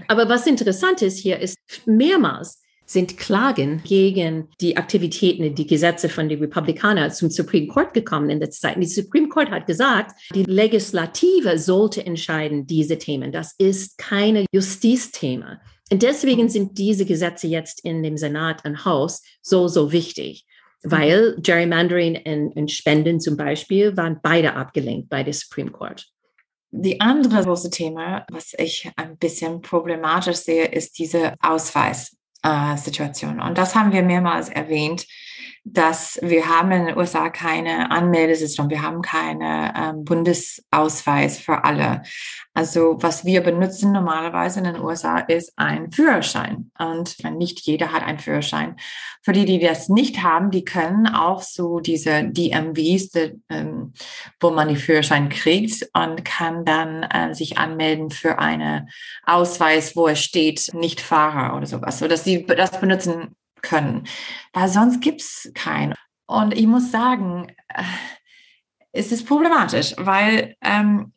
Aber 0.09 0.28
was 0.28 0.47
interessant 0.47 1.00
ist 1.00 1.18
hier, 1.18 1.38
ist 1.38 1.56
mehrmals 1.87 2.61
sind 2.87 3.17
Klagen 3.17 3.83
gegen 3.85 4.49
die 4.61 4.76
Aktivitäten, 4.76 5.55
die 5.55 5.67
Gesetze 5.67 6.09
von 6.09 6.29
den 6.29 6.41
Republikanern 6.41 7.11
zum 7.11 7.31
Supreme 7.31 7.67
Court 7.67 7.95
gekommen 7.95 8.31
in 8.31 8.41
der 8.41 8.50
Zeit. 8.50 8.76
Und 8.76 8.83
die 8.83 8.88
Supreme 8.88 9.29
Court 9.29 9.50
hat 9.50 9.67
gesagt, 9.67 10.12
die 10.35 10.45
Legislative 10.45 11.59
sollte 11.59 12.05
entscheiden 12.05 12.67
diese 12.67 12.99
Themen. 12.99 13.33
Das 13.33 13.55
ist 13.59 13.99
keine 13.99 14.47
Justizthema. 14.53 15.61
Und 15.91 16.03
deswegen 16.03 16.49
sind 16.49 16.79
diese 16.79 17.05
Gesetze 17.05 17.47
jetzt 17.47 17.85
in 17.85 18.03
dem 18.03 18.17
Senat 18.17 18.64
und 18.64 18.85
Haus 18.85 19.23
so, 19.43 19.69
so 19.69 19.93
wichtig 19.93 20.47
weil 20.85 21.35
Gerrymandering 21.38 22.53
und, 22.55 22.71
Spenden 22.71 23.19
zum 23.19 23.37
Beispiel 23.37 23.97
waren 23.97 24.21
beide 24.23 24.55
abgelenkt 24.55 25.09
bei 25.09 25.23
der 25.23 25.33
Supreme 25.33 25.71
Court. 25.71 26.07
Die 26.71 27.00
andere 27.00 27.43
große 27.43 27.71
Thema, 27.71 28.26
was 28.31 28.53
ich 28.59 28.91
ein 28.97 29.17
bisschen 29.17 29.62
problematisch 29.62 30.37
sehe, 30.37 30.67
ist 30.67 30.99
diese 32.45 32.55
Ausweissituation. 32.85 33.41
Und 33.41 33.59
das 33.59 33.75
haben 33.75 33.93
wir 33.93 34.02
mehrmals 34.02 34.49
erwähnt 34.49 35.07
dass 35.67 36.19
wir 36.21 36.47
haben 36.47 36.71
in 36.73 36.85
den 36.85 36.99
USA 36.99 37.30
keine 37.30 37.91
Anmeldesystem, 37.91 38.69
wir 38.69 38.83
haben 38.83 39.00
keine 39.00 39.73
ähm, 39.75 40.04
Bundesausweis 40.04 41.39
für 41.39 41.65
alle. 41.65 42.02
Also 42.54 42.99
was 43.00 43.25
wir 43.25 43.43
benutzen 43.43 43.90
normalerweise 43.90 44.60
in 44.60 44.64
den 44.64 44.80
USA 44.80 45.19
ist 45.19 45.52
ein 45.56 45.90
Führerschein. 45.90 46.71
Und 46.78 47.17
nicht 47.36 47.60
jeder 47.60 47.93
hat 47.93 48.04
einen 48.04 48.21
Führerschein. 48.21 48.76
Für 49.23 49.32
die, 49.32 49.45
die 49.45 49.58
das 49.58 49.88
nicht 49.88 50.23
haben, 50.23 50.52
die 50.52 50.64
können 50.64 51.08
auch 51.08 51.43
so 51.43 51.80
diese 51.80 52.25
DMVs, 52.25 53.10
die, 53.10 53.43
ähm, 53.49 53.93
wo 54.38 54.50
man 54.50 54.69
die 54.69 54.76
Führerschein 54.76 55.30
kriegt 55.30 55.88
und 55.95 56.25
kann 56.25 56.64
dann 56.64 57.02
äh, 57.02 57.34
sich 57.34 57.58
anmelden 57.58 58.10
für 58.10 58.38
einen 58.38 58.88
Ausweis, 59.25 59.97
wo 59.97 60.06
es 60.06 60.21
steht, 60.21 60.73
nicht 60.75 61.00
Fahrer 61.00 61.56
oder 61.56 61.67
sowas, 61.67 61.99
so 61.99 62.06
dass 62.06 62.23
sie 62.23 62.47
das 62.47 62.78
benutzen 62.80 63.34
können, 63.62 64.06
weil 64.52 64.69
sonst 64.69 65.00
gibt 65.00 65.23
es 65.23 65.50
keinen. 65.54 65.95
Und 66.26 66.56
ich 66.56 66.67
muss 66.67 66.93
sagen, 66.93 67.49
äh, 67.69 67.82
es 68.93 69.10
ist 69.10 69.26
problematisch, 69.26 69.95
weil 69.99 70.54
ähm, 70.62 71.12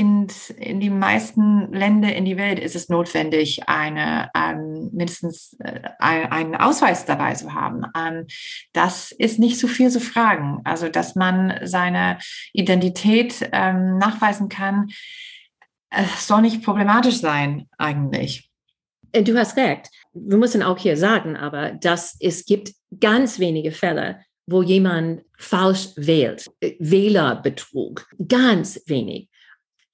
in, 0.00 0.26
in 0.56 0.80
die 0.80 0.90
meisten 0.90 1.72
Länder 1.72 2.14
in 2.14 2.24
die 2.24 2.36
Welt 2.36 2.58
ist 2.58 2.74
es 2.74 2.88
notwendig, 2.88 3.68
eine 3.68 4.30
ähm, 4.34 4.90
mindestens 4.92 5.56
äh, 5.60 5.80
einen 5.98 6.56
Ausweis 6.56 7.04
dabei 7.04 7.34
zu 7.34 7.54
haben. 7.54 7.82
Ähm, 7.96 8.26
das 8.72 9.12
ist 9.12 9.38
nicht 9.38 9.58
so 9.58 9.68
viel 9.68 9.90
zu 9.90 10.00
fragen. 10.00 10.60
Also, 10.64 10.88
dass 10.88 11.14
man 11.14 11.60
seine 11.64 12.18
Identität 12.52 13.48
ähm, 13.52 13.98
nachweisen 13.98 14.48
kann, 14.48 14.88
äh, 15.90 16.04
soll 16.18 16.42
nicht 16.42 16.64
problematisch 16.64 17.20
sein 17.20 17.68
eigentlich. 17.78 18.50
Äh, 19.12 19.22
du 19.22 19.36
hast 19.38 19.56
recht 19.56 19.90
wir 20.12 20.38
müssen 20.38 20.62
auch 20.62 20.78
hier 20.78 20.96
sagen, 20.96 21.36
aber 21.36 21.72
dass 21.72 22.16
es 22.20 22.44
gibt 22.44 22.72
ganz 22.98 23.38
wenige 23.38 23.72
Fälle, 23.72 24.20
wo 24.46 24.62
jemand 24.62 25.22
falsch 25.38 25.90
wählt, 25.96 26.50
Wählerbetrug, 26.78 28.08
ganz 28.26 28.82
wenig. 28.86 29.28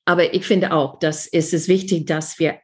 Aber 0.07 0.33
ich 0.33 0.47
finde 0.47 0.73
auch, 0.73 0.99
dass 0.99 1.27
es 1.27 1.53
ist 1.53 1.69
wichtig, 1.69 2.07
dass 2.07 2.39
wir 2.39 2.59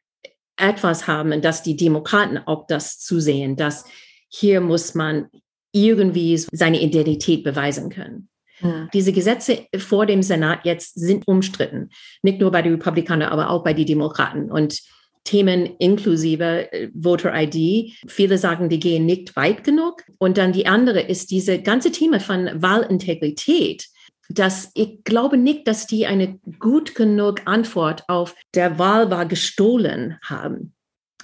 etwas 0.56 1.06
haben 1.06 1.32
und 1.32 1.44
dass 1.44 1.62
die 1.62 1.76
Demokraten 1.76 2.38
auch 2.38 2.66
das 2.66 2.98
zusehen, 2.98 3.56
dass 3.56 3.84
hier 4.28 4.60
muss 4.60 4.94
man 4.94 5.28
irgendwie 5.72 6.38
seine 6.52 6.80
Identität 6.80 7.44
beweisen 7.44 7.90
können. 7.90 8.28
Ja. 8.60 8.88
Diese 8.92 9.12
Gesetze 9.12 9.66
vor 9.76 10.06
dem 10.06 10.22
Senat 10.22 10.64
jetzt 10.64 10.94
sind 10.94 11.26
umstritten, 11.26 11.90
nicht 12.22 12.40
nur 12.40 12.50
bei 12.50 12.62
den 12.62 12.74
Republikanern, 12.74 13.30
aber 13.30 13.50
auch 13.50 13.64
bei 13.64 13.74
den 13.74 13.86
Demokraten. 13.86 14.50
Und 14.50 14.80
Themen 15.24 15.76
inklusive 15.78 16.72
äh, 16.72 16.90
Voter 16.94 17.32
ID. 17.34 17.92
Viele 18.08 18.38
sagen, 18.38 18.68
die 18.68 18.80
gehen 18.80 19.06
nicht 19.06 19.36
weit 19.36 19.64
genug. 19.64 20.02
Und 20.18 20.36
dann 20.36 20.52
die 20.52 20.66
andere 20.66 21.00
ist 21.00 21.30
diese 21.30 21.60
ganze 21.60 21.92
Thema 21.92 22.18
von 22.18 22.50
Wahlintegrität. 22.54 23.86
Dass 24.28 24.70
ich 24.74 25.04
glaube 25.04 25.36
nicht, 25.36 25.66
dass 25.66 25.86
die 25.86 26.06
eine 26.06 26.38
gut 26.58 26.94
genug 26.94 27.42
Antwort 27.44 28.04
auf 28.08 28.34
der 28.54 28.78
Wahl 28.78 29.10
war 29.10 29.26
gestohlen 29.26 30.18
haben. 30.22 30.74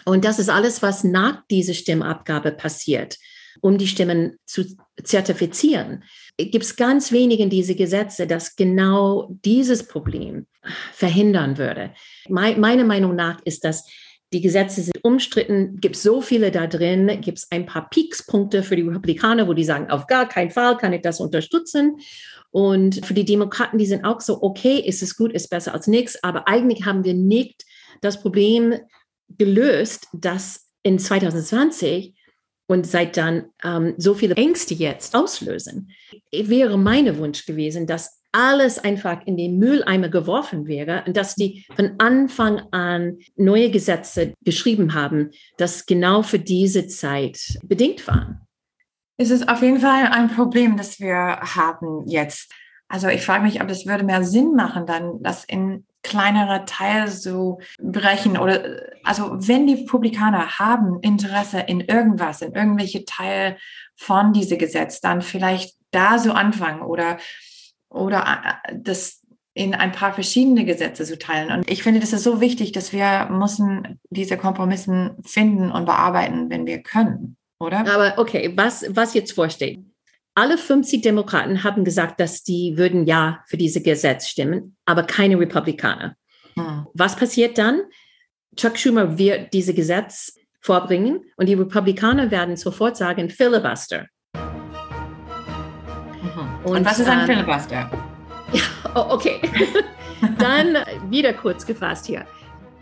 Und 0.04 0.24
das 0.24 0.38
ist 0.38 0.48
alles, 0.48 0.82
was 0.82 1.04
nach 1.04 1.42
dieser 1.50 1.74
Stimmabgabe 1.74 2.52
passiert, 2.52 3.18
um 3.60 3.78
die 3.78 3.88
Stimmen 3.88 4.36
zu 4.46 4.64
zertifizieren. 5.02 6.04
Gibt 6.36 6.64
es 6.64 6.76
ganz 6.76 7.12
wenige 7.12 7.42
in 7.42 7.50
diese 7.50 7.74
Gesetze, 7.74 8.26
das 8.26 8.56
genau 8.56 9.28
dieses 9.44 9.86
Problem 9.86 10.46
verhindern 10.92 11.58
würde. 11.58 11.92
meine 12.28 12.84
Meinung 12.84 13.16
nach 13.16 13.40
ist, 13.44 13.64
dass 13.64 13.84
die 14.32 14.42
Gesetze 14.42 14.82
sind 14.82 15.02
umstritten, 15.02 15.80
gibt 15.80 15.96
so 15.96 16.20
viele 16.20 16.50
da 16.50 16.66
drin, 16.66 17.20
gibt 17.22 17.38
es 17.38 17.46
ein 17.50 17.64
paar 17.64 17.88
Peakspunkte 17.88 18.62
für 18.62 18.76
die 18.76 18.82
Republikaner, 18.82 19.48
wo 19.48 19.54
die 19.54 19.64
sagen, 19.64 19.90
auf 19.90 20.06
gar 20.06 20.28
keinen 20.28 20.50
Fall 20.50 20.76
kann 20.76 20.92
ich 20.92 21.00
das 21.00 21.18
unterstützen. 21.18 21.96
Und 22.58 23.06
für 23.06 23.14
die 23.14 23.24
Demokraten, 23.24 23.78
die 23.78 23.86
sind 23.86 24.04
auch 24.04 24.20
so, 24.20 24.42
okay, 24.42 24.80
ist 24.80 25.00
es 25.00 25.16
gut, 25.16 25.32
ist 25.32 25.48
besser 25.48 25.72
als 25.74 25.86
nichts, 25.86 26.24
aber 26.24 26.48
eigentlich 26.48 26.86
haben 26.86 27.04
wir 27.04 27.14
nicht 27.14 27.64
das 28.00 28.20
Problem 28.20 28.74
gelöst, 29.28 30.08
dass 30.12 30.66
in 30.82 30.98
2020 30.98 32.16
und 32.66 32.84
seit 32.84 33.16
dann 33.16 33.44
ähm, 33.62 33.94
so 33.96 34.12
viele 34.12 34.34
Ängste 34.34 34.74
jetzt 34.74 35.14
auslösen. 35.14 35.92
Wäre 36.32 36.76
mein 36.78 37.16
Wunsch 37.18 37.46
gewesen, 37.46 37.86
dass 37.86 38.18
alles 38.32 38.80
einfach 38.80 39.24
in 39.24 39.36
den 39.36 39.60
Mülleimer 39.60 40.08
geworfen 40.08 40.66
wäre 40.66 41.04
und 41.06 41.16
dass 41.16 41.36
die 41.36 41.64
von 41.76 41.92
Anfang 41.98 42.62
an 42.72 43.18
neue 43.36 43.70
Gesetze 43.70 44.34
geschrieben 44.44 44.94
haben, 44.94 45.30
das 45.58 45.86
genau 45.86 46.24
für 46.24 46.40
diese 46.40 46.88
Zeit 46.88 47.38
bedingt 47.62 48.04
waren. 48.08 48.47
Es 49.20 49.30
ist 49.30 49.48
auf 49.48 49.62
jeden 49.62 49.80
Fall 49.80 50.06
ein 50.06 50.28
Problem, 50.28 50.76
das 50.76 51.00
wir 51.00 51.16
haben 51.16 52.06
jetzt. 52.06 52.52
Also 52.86 53.08
ich 53.08 53.22
frage 53.22 53.42
mich, 53.42 53.60
ob 53.60 53.68
es 53.68 53.84
würde 53.84 54.04
mehr 54.04 54.22
Sinn 54.22 54.54
machen, 54.54 54.86
dann 54.86 55.22
das 55.22 55.44
in 55.44 55.84
kleinere 56.02 56.64
Teile 56.64 57.10
zu 57.10 57.58
brechen 57.82 58.38
oder 58.38 58.80
also 59.02 59.32
wenn 59.36 59.66
die 59.66 59.74
Republikaner 59.74 60.58
haben 60.60 61.00
Interesse 61.00 61.58
in 61.60 61.80
irgendwas, 61.80 62.40
in 62.40 62.52
irgendwelche 62.52 63.04
Teile 63.04 63.56
von 63.96 64.32
diesem 64.32 64.56
Gesetz, 64.56 65.00
dann 65.00 65.20
vielleicht 65.20 65.76
da 65.90 66.18
so 66.18 66.32
anfangen 66.32 66.82
oder 66.82 67.18
oder 67.90 68.60
äh, 68.64 68.74
das 68.78 69.22
in 69.52 69.74
ein 69.74 69.90
paar 69.90 70.12
verschiedene 70.12 70.64
Gesetze 70.64 71.04
zu 71.04 71.18
teilen. 71.18 71.50
Und 71.50 71.68
ich 71.68 71.82
finde, 71.82 71.98
das 71.98 72.12
ist 72.12 72.22
so 72.22 72.40
wichtig, 72.40 72.70
dass 72.70 72.92
wir 72.92 73.28
müssen 73.28 73.98
diese 74.08 74.36
Kompromissen 74.36 75.16
finden 75.24 75.72
und 75.72 75.84
bearbeiten, 75.84 76.48
wenn 76.48 76.64
wir 76.64 76.80
können, 76.80 77.37
oder? 77.60 77.80
Aber 77.80 78.14
okay, 78.18 78.52
was, 78.56 78.84
was 78.90 79.14
jetzt 79.14 79.32
vorsteht. 79.32 79.80
Alle 80.34 80.56
50 80.56 81.02
Demokraten 81.02 81.64
haben 81.64 81.84
gesagt, 81.84 82.20
dass 82.20 82.44
die 82.44 82.76
würden 82.76 83.06
ja 83.06 83.42
für 83.46 83.56
diese 83.56 83.82
Gesetz 83.82 84.28
stimmen, 84.28 84.76
aber 84.84 85.02
keine 85.02 85.38
Republikaner. 85.38 86.14
Hm. 86.54 86.86
Was 86.94 87.16
passiert 87.16 87.58
dann? 87.58 87.82
Chuck 88.56 88.78
Schumer 88.78 89.18
wird 89.18 89.52
diese 89.52 89.74
Gesetz 89.74 90.34
vorbringen 90.60 91.24
und 91.36 91.48
die 91.48 91.54
Republikaner 91.54 92.30
werden 92.30 92.56
sofort 92.56 92.96
sagen, 92.96 93.30
Filibuster. 93.30 94.06
Mhm. 94.34 94.40
Und, 96.64 96.76
und, 96.76 96.84
was 96.84 96.98
ist 97.00 97.08
ein 97.08 97.20
ähm, 97.20 97.26
Filibuster? 97.26 97.90
Ja, 98.52 98.62
oh, 98.94 99.06
okay. 99.14 99.40
Dann 100.38 100.76
wieder 101.10 101.32
kurz 101.32 101.66
gefasst 101.66 102.06
hier. 102.06 102.26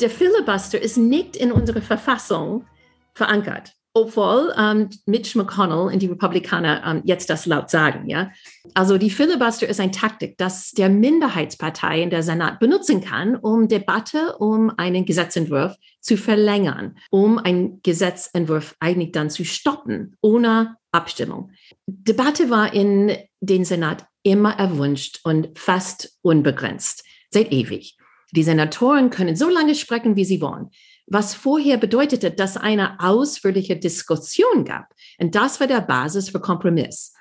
Der 0.00 0.10
Filibuster 0.10 0.80
ist 0.80 0.96
nicht 0.96 1.36
in 1.36 1.52
unserer 1.52 1.82
Verfassung 1.82 2.66
verankert 3.14 3.75
obwohl 3.96 4.52
ähm, 4.58 4.90
Mitch 5.06 5.38
McConnell 5.38 5.90
und 5.90 6.00
die 6.00 6.06
Republikaner 6.06 6.82
ähm, 6.84 7.02
jetzt 7.06 7.30
das 7.30 7.46
laut 7.46 7.70
sagen. 7.70 8.10
Ja? 8.10 8.30
Also 8.74 8.98
die 8.98 9.08
Filibuster 9.08 9.66
ist 9.66 9.80
eine 9.80 9.90
Taktik, 9.90 10.36
dass 10.36 10.72
der 10.72 10.90
Minderheitspartei 10.90 12.02
in 12.02 12.10
der 12.10 12.22
Senat 12.22 12.60
benutzen 12.60 13.00
kann, 13.00 13.36
um 13.36 13.68
Debatte 13.68 14.36
um 14.36 14.70
einen 14.76 15.06
Gesetzentwurf 15.06 15.76
zu 16.00 16.18
verlängern, 16.18 16.98
um 17.08 17.38
einen 17.38 17.80
Gesetzentwurf 17.82 18.76
eigentlich 18.80 19.12
dann 19.12 19.30
zu 19.30 19.46
stoppen, 19.46 20.18
ohne 20.20 20.76
Abstimmung. 20.92 21.52
Debatte 21.86 22.50
war 22.50 22.74
in 22.74 23.16
den 23.40 23.64
Senat 23.64 24.04
immer 24.22 24.58
erwünscht 24.58 25.20
und 25.24 25.58
fast 25.58 26.18
unbegrenzt, 26.20 27.02
seit 27.30 27.50
ewig. 27.50 27.96
Die 28.32 28.42
Senatoren 28.42 29.08
können 29.08 29.36
so 29.36 29.48
lange 29.48 29.74
sprechen, 29.74 30.16
wie 30.16 30.26
sie 30.26 30.42
wollen 30.42 30.68
was 31.06 31.34
vorher 31.34 31.76
bedeutete, 31.76 32.30
dass 32.30 32.56
eine 32.56 33.00
ausführliche 33.00 33.76
Diskussion 33.76 34.64
gab. 34.64 34.92
Und 35.18 35.34
das 35.34 35.60
war 35.60 35.66
der 35.66 35.80
Basis 35.80 36.30
für 36.30 36.40
Kompromiss. 36.40 37.12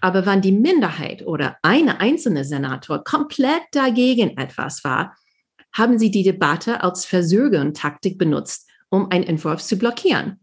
Aber 0.00 0.26
wenn 0.26 0.42
die 0.42 0.52
Minderheit 0.52 1.26
oder 1.26 1.56
eine 1.62 2.00
einzelne 2.00 2.44
Senator 2.44 3.02
komplett 3.02 3.62
dagegen 3.72 4.36
etwas 4.36 4.84
war, 4.84 5.16
haben 5.72 5.98
sie 5.98 6.10
die 6.10 6.22
Debatte 6.22 6.82
als 6.82 7.04
Versögertaktik 7.04 8.18
benutzt, 8.18 8.68
um 8.90 9.10
einen 9.10 9.24
Entwurf 9.24 9.62
zu 9.62 9.76
blockieren. 9.76 10.40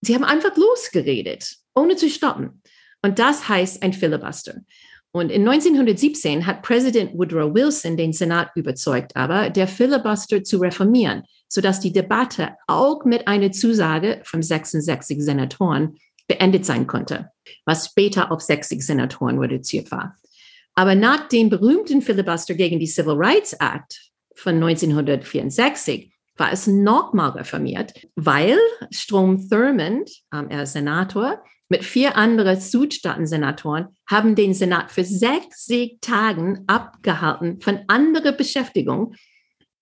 Sie 0.00 0.14
haben 0.14 0.24
einfach 0.24 0.56
losgeredet, 0.56 1.56
ohne 1.74 1.96
zu 1.96 2.10
stoppen. 2.10 2.62
Und 3.02 3.18
das 3.18 3.48
heißt 3.48 3.82
ein 3.82 3.92
Filibuster. 3.92 4.54
Und 5.16 5.32
in 5.32 5.48
1917 5.48 6.44
hat 6.44 6.60
Präsident 6.60 7.14
Woodrow 7.14 7.54
Wilson 7.54 7.96
den 7.96 8.12
Senat 8.12 8.50
überzeugt, 8.54 9.16
aber 9.16 9.48
der 9.48 9.66
Filibuster 9.66 10.44
zu 10.44 10.58
reformieren, 10.58 11.22
sodass 11.48 11.80
die 11.80 11.90
Debatte 11.90 12.50
auch 12.66 13.02
mit 13.06 13.26
einer 13.26 13.50
Zusage 13.50 14.20
von 14.24 14.42
66 14.42 15.22
Senatoren 15.22 15.96
beendet 16.28 16.66
sein 16.66 16.86
konnte, 16.86 17.30
was 17.64 17.86
später 17.86 18.30
auf 18.30 18.42
60 18.42 18.84
Senatoren 18.84 19.38
reduziert 19.38 19.90
war. 19.90 20.18
Aber 20.74 20.94
nach 20.94 21.28
dem 21.28 21.48
berühmten 21.48 22.02
Filibuster 22.02 22.52
gegen 22.52 22.78
die 22.78 22.86
Civil 22.86 23.14
Rights 23.16 23.54
Act 23.54 24.10
von 24.34 24.56
1964 24.56 26.12
war 26.36 26.52
es 26.52 26.66
nochmal 26.66 27.30
reformiert, 27.30 27.94
weil 28.16 28.58
Strom 28.90 29.48
Thurmond, 29.48 30.10
ähm, 30.34 30.50
er 30.50 30.66
Senator, 30.66 31.42
mit 31.68 31.84
vier 31.84 32.16
anderen 32.16 32.60
Südstaaten-Senatoren 32.60 33.88
haben 34.08 34.34
den 34.34 34.54
Senat 34.54 34.90
für 34.90 35.04
60 35.04 35.98
Tagen 36.00 36.64
abgehalten 36.66 37.60
von 37.60 37.80
anderer 37.88 38.32
Beschäftigung, 38.32 39.14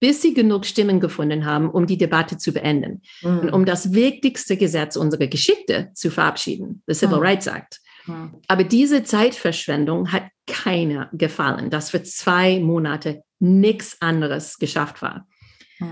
bis 0.01 0.23
sie 0.23 0.35
genug 0.35 0.67
Stimmen 0.67 1.01
gefunden 1.01 1.45
haben, 1.45 1.71
um 1.71 1.87
die 1.87 1.99
Debatte 1.99 2.37
zu 2.37 2.53
beenden 2.53 3.03
mhm. 3.23 3.39
und 3.39 3.51
um 3.53 3.65
das 3.65 3.93
wichtigste 3.93 4.57
Gesetz 4.57 4.97
unserer 4.97 5.27
Geschichte 5.27 5.91
zu 5.95 6.11
verabschieden, 6.11 6.83
the 6.87 6.95
Civil 6.95 7.19
mhm. 7.19 7.23
Rights 7.23 7.47
Act. 7.47 7.81
Mhm. 8.07 8.35
Aber 8.49 8.65
diese 8.65 9.05
Zeitverschwendung 9.05 10.13
hat 10.13 10.25
keiner 10.47 11.09
gefallen, 11.13 11.71
dass 11.71 11.91
für 11.91 12.03
zwei 12.03 12.61
Monate 12.61 13.23
nichts 13.39 13.97
anderes 14.01 14.59
geschafft 14.59 15.03
war. 15.03 15.27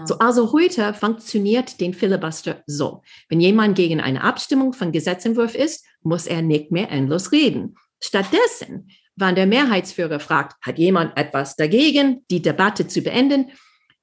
So, 0.04 0.18
also 0.18 0.52
heute 0.52 0.94
funktioniert 0.94 1.80
den 1.80 1.92
Filibuster 1.92 2.62
so. 2.66 3.02
Wenn 3.28 3.40
jemand 3.40 3.76
gegen 3.76 4.00
eine 4.00 4.22
Abstimmung 4.22 4.72
von 4.72 4.92
Gesetzentwurf 4.92 5.54
ist, 5.54 5.84
muss 6.02 6.26
er 6.26 6.42
nicht 6.42 6.70
mehr 6.70 6.90
endlos 6.90 7.32
reden. 7.32 7.76
Stattdessen, 8.00 8.88
wenn 9.16 9.34
der 9.34 9.46
Mehrheitsführer 9.46 10.20
fragt, 10.20 10.54
hat 10.62 10.78
jemand 10.78 11.16
etwas 11.16 11.56
dagegen, 11.56 12.24
die 12.30 12.42
Debatte 12.42 12.86
zu 12.86 13.02
beenden, 13.02 13.50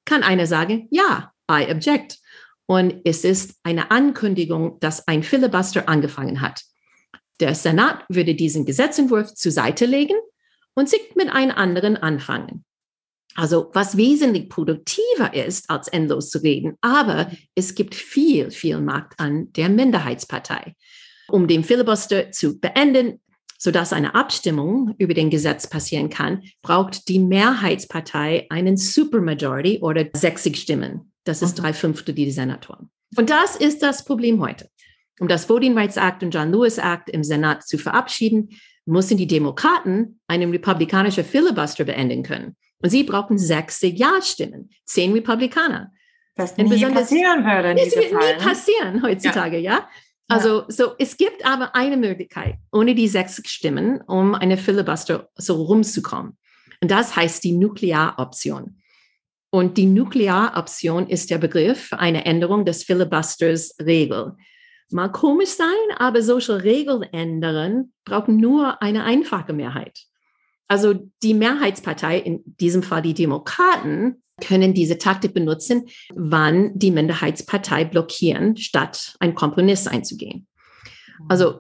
kann 0.06 0.24
einer 0.24 0.48
sagen, 0.48 0.88
ja, 0.92 1.32
I 1.50 1.72
object. 1.72 2.20
Und 2.66 3.02
es 3.04 3.24
ist 3.24 3.56
eine 3.64 3.90
Ankündigung, 3.90 4.80
dass 4.80 5.08
ein 5.08 5.24
Filibuster 5.24 5.90
angefangen 5.90 6.42
hat. 6.42 6.62
Der 7.40 7.56
Senat 7.56 8.06
würde 8.10 8.36
diesen 8.36 8.66
Gesetzentwurf 8.66 9.34
zur 9.34 9.52
Seite 9.52 9.86
legen 9.86 10.18
und 10.76 10.90
sich 10.90 11.16
mit 11.16 11.30
einem 11.30 11.52
anderen 11.56 11.98
anfangen. 11.98 12.66
Also 13.40 13.70
was 13.74 13.96
wesentlich 13.96 14.50
produktiver 14.50 15.34
ist, 15.34 15.70
als 15.70 15.88
endlos 15.88 16.30
zu 16.30 16.40
reden. 16.40 16.74
Aber 16.82 17.32
es 17.56 17.74
gibt 17.74 17.96
viel, 17.96 18.52
viel 18.52 18.82
Macht 18.82 19.14
an 19.18 19.54
der 19.54 19.70
Minderheitspartei. 19.70 20.76
Um 21.30 21.48
den 21.48 21.64
Filibuster 21.64 22.34
zu 22.34 22.60
beenden, 22.60 23.22
sodass 23.58 23.94
eine 23.94 24.14
Abstimmung 24.14 24.94
über 24.98 25.14
den 25.14 25.30
Gesetz 25.30 25.68
passieren 25.68 26.10
kann, 26.10 26.44
braucht 26.62 27.08
die 27.08 27.20
Mehrheitspartei 27.20 28.46
einen 28.50 28.76
Supermajority 28.76 29.80
oder 29.80 30.08
60 30.12 30.58
Stimmen. 30.58 31.14
Das 31.24 31.42
ist 31.42 31.56
drei 31.56 31.72
Fünfte 31.72 32.14
die 32.14 32.30
Senatoren. 32.32 32.90
Und 33.16 33.30
das 33.30 33.56
ist 33.56 33.82
das 33.82 34.04
Problem 34.04 34.42
heute. 34.42 34.68
Um 35.22 35.30
das 35.30 35.48
Voting 35.48 35.78
Rights 35.78 35.96
Act 35.96 36.24
und 36.24 36.32
John 36.32 36.52
Lewis 36.52 36.78
Act 36.78 37.10
im 37.10 37.24
Senat 37.24 37.66
zu 37.66 37.78
verabschieden, 37.78 38.50
müssen 38.86 39.16
die 39.16 39.28
Demokraten 39.28 40.20
einen 40.28 40.52
republikanischen 40.52 41.24
Filibuster 41.24 41.86
beenden 41.86 42.24
können. 42.24 42.58
Und 42.82 42.90
sie 42.90 43.04
brauchen 43.04 43.38
60 43.38 43.98
Ja-Stimmen, 43.98 44.70
zehn 44.86 45.14
Republikaner. 45.14 45.92
Was 46.36 46.56
nie 46.56 46.86
passieren 46.86 47.44
würde 47.44 47.72
in 47.72 47.78
diesem 47.78 48.18
Fall. 48.18 48.38
Nie 48.38 48.42
passieren 48.42 49.04
heutzutage, 49.04 49.58
ja. 49.58 49.72
ja? 49.74 49.90
Also, 50.30 50.64
so, 50.68 50.94
es 51.00 51.18
gibt 51.18 51.44
aber 51.44 51.76
eine 51.76 51.98
Möglichkeit, 51.98 52.56
ohne 52.72 52.94
die 52.94 53.08
sechs 53.08 53.42
Stimmen, 53.48 54.00
um 54.02 54.36
eine 54.36 54.58
Filibuster 54.58 55.28
so 55.36 55.64
rumzukommen. 55.64 56.38
Und 56.82 56.92
das 56.92 57.16
heißt 57.16 57.44
die 57.44 57.52
Nuklearoption. 57.52 58.80
Und 59.52 59.78
die 59.78 59.88
Nuklearoption 59.88 61.08
ist 61.08 61.32
der 61.32 61.40
Begriff 61.40 61.88
für 61.88 62.00
eine 62.00 62.26
Änderung 62.26 62.64
des 62.64 62.84
Filibusters 62.84 63.76
Regel. 63.82 64.34
Mal 64.92 65.10
komisch 65.10 65.50
sein, 65.50 65.68
aber 65.98 66.22
solche 66.22 66.64
Regeln 66.64 67.04
ändern 67.04 67.92
brauchen 68.06 68.38
nur 68.38 68.82
eine 68.82 69.04
einfache 69.04 69.54
Mehrheit. 69.54 70.00
Also 70.70 70.94
die 71.24 71.34
Mehrheitspartei, 71.34 72.20
in 72.20 72.42
diesem 72.46 72.84
Fall 72.84 73.02
die 73.02 73.16
Demokraten, 73.16 74.22
können 74.40 74.74
diese 74.74 74.98
Taktik 74.98 75.34
benutzen, 75.34 75.88
wann 76.16 76.72
die 76.78 76.92
Minderheitspartei 76.92 77.84
blockieren, 77.84 78.56
statt 78.56 79.16
einen 79.20 79.36
Kompromiss 79.36 79.88
einzugehen. 79.88 80.48
Also 81.28 81.60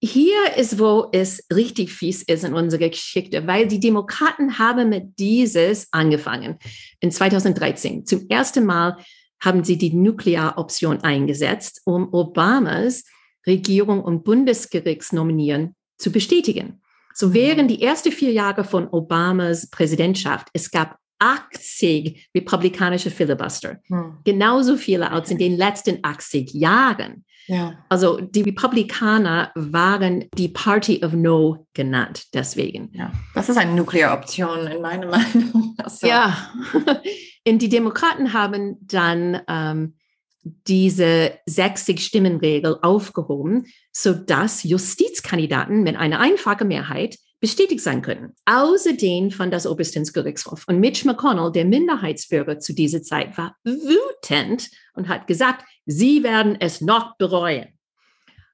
hier 0.00 0.56
ist, 0.56 0.78
wo 0.78 1.08
es 1.12 1.44
richtig 1.52 1.92
fies 1.92 2.22
ist 2.22 2.44
in 2.44 2.54
unserer 2.54 2.88
Geschichte, 2.88 3.46
weil 3.46 3.66
die 3.66 3.80
Demokraten 3.80 4.58
haben 4.58 4.90
mit 4.90 5.18
dieses 5.18 5.88
angefangen. 5.92 6.58
In 7.00 7.10
2013 7.10 8.04
zum 8.04 8.28
ersten 8.28 8.66
Mal 8.66 8.96
haben 9.40 9.64
sie 9.64 9.78
die 9.78 9.94
Nuklearoption 9.94 11.00
eingesetzt, 11.00 11.82
um 11.84 12.12
Obamas 12.12 13.04
Regierung 13.46 14.02
und 14.02 14.24
Bundesgerichtsnominieren 14.24 15.74
zu 15.98 16.12
bestätigen. 16.12 16.81
So 17.14 17.34
während 17.34 17.70
die 17.70 17.82
ersten 17.82 18.12
vier 18.12 18.32
Jahre 18.32 18.64
von 18.64 18.88
Obamas 18.88 19.68
Präsidentschaft, 19.70 20.48
es 20.52 20.70
gab 20.70 20.96
80 21.18 22.30
republikanische 22.34 23.10
Filibuster. 23.10 23.78
Hm. 23.86 24.18
Genauso 24.24 24.76
viele 24.76 25.10
als 25.10 25.30
in 25.30 25.38
den 25.38 25.56
letzten 25.56 25.98
80 26.02 26.52
Jahren. 26.52 27.24
Ja. 27.46 27.84
Also 27.88 28.20
die 28.20 28.42
Republikaner 28.42 29.50
waren 29.54 30.24
die 30.34 30.48
Party 30.48 31.04
of 31.04 31.12
No 31.12 31.66
genannt, 31.74 32.26
deswegen. 32.34 32.90
Ja. 32.92 33.12
Das 33.34 33.48
ist 33.48 33.56
eine 33.56 33.74
Nuklearoption 33.74 34.66
in 34.66 34.82
meiner 34.82 35.06
Meinung. 35.10 35.74
Also. 35.78 36.06
Ja, 36.06 36.52
und 37.48 37.58
die 37.58 37.68
Demokraten 37.68 38.32
haben 38.32 38.76
dann 38.80 39.40
ähm, 39.48 39.94
diese 40.42 41.38
60-Stimmen-Regel 41.48 42.78
aufgehoben, 42.82 43.66
sodass 43.92 44.62
Justizkandidaten 44.64 45.82
mit 45.82 45.96
einer 45.96 46.20
einfachen 46.20 46.68
Mehrheit 46.68 47.16
bestätigt 47.40 47.82
sein 47.82 48.02
können. 48.02 48.34
Außerdem 48.44 49.32
fand 49.32 49.52
das 49.52 49.66
Oberstensgerichtshof 49.66 50.64
und 50.68 50.78
Mitch 50.78 51.06
McConnell, 51.06 51.50
der 51.50 51.64
Minderheitsbürger 51.64 52.60
zu 52.60 52.72
dieser 52.72 53.02
Zeit, 53.02 53.36
war 53.36 53.56
wütend 53.64 54.70
und 54.94 55.08
hat 55.08 55.26
gesagt, 55.26 55.64
sie 55.84 56.22
werden 56.22 56.56
es 56.60 56.80
noch 56.80 57.16
bereuen. 57.16 57.68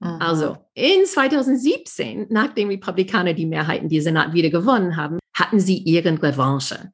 Mhm. 0.00 0.16
Also 0.20 0.56
in 0.74 1.04
2017, 1.04 2.28
nachdem 2.30 2.68
Republikaner 2.68 3.34
die 3.34 3.46
Mehrheiten 3.46 3.88
die 3.88 4.00
Senat 4.00 4.32
wieder 4.32 4.50
gewonnen 4.50 4.96
haben, 4.96 5.18
hatten 5.34 5.60
sie 5.60 5.78
ihren 5.78 6.16
Revanche. 6.16 6.90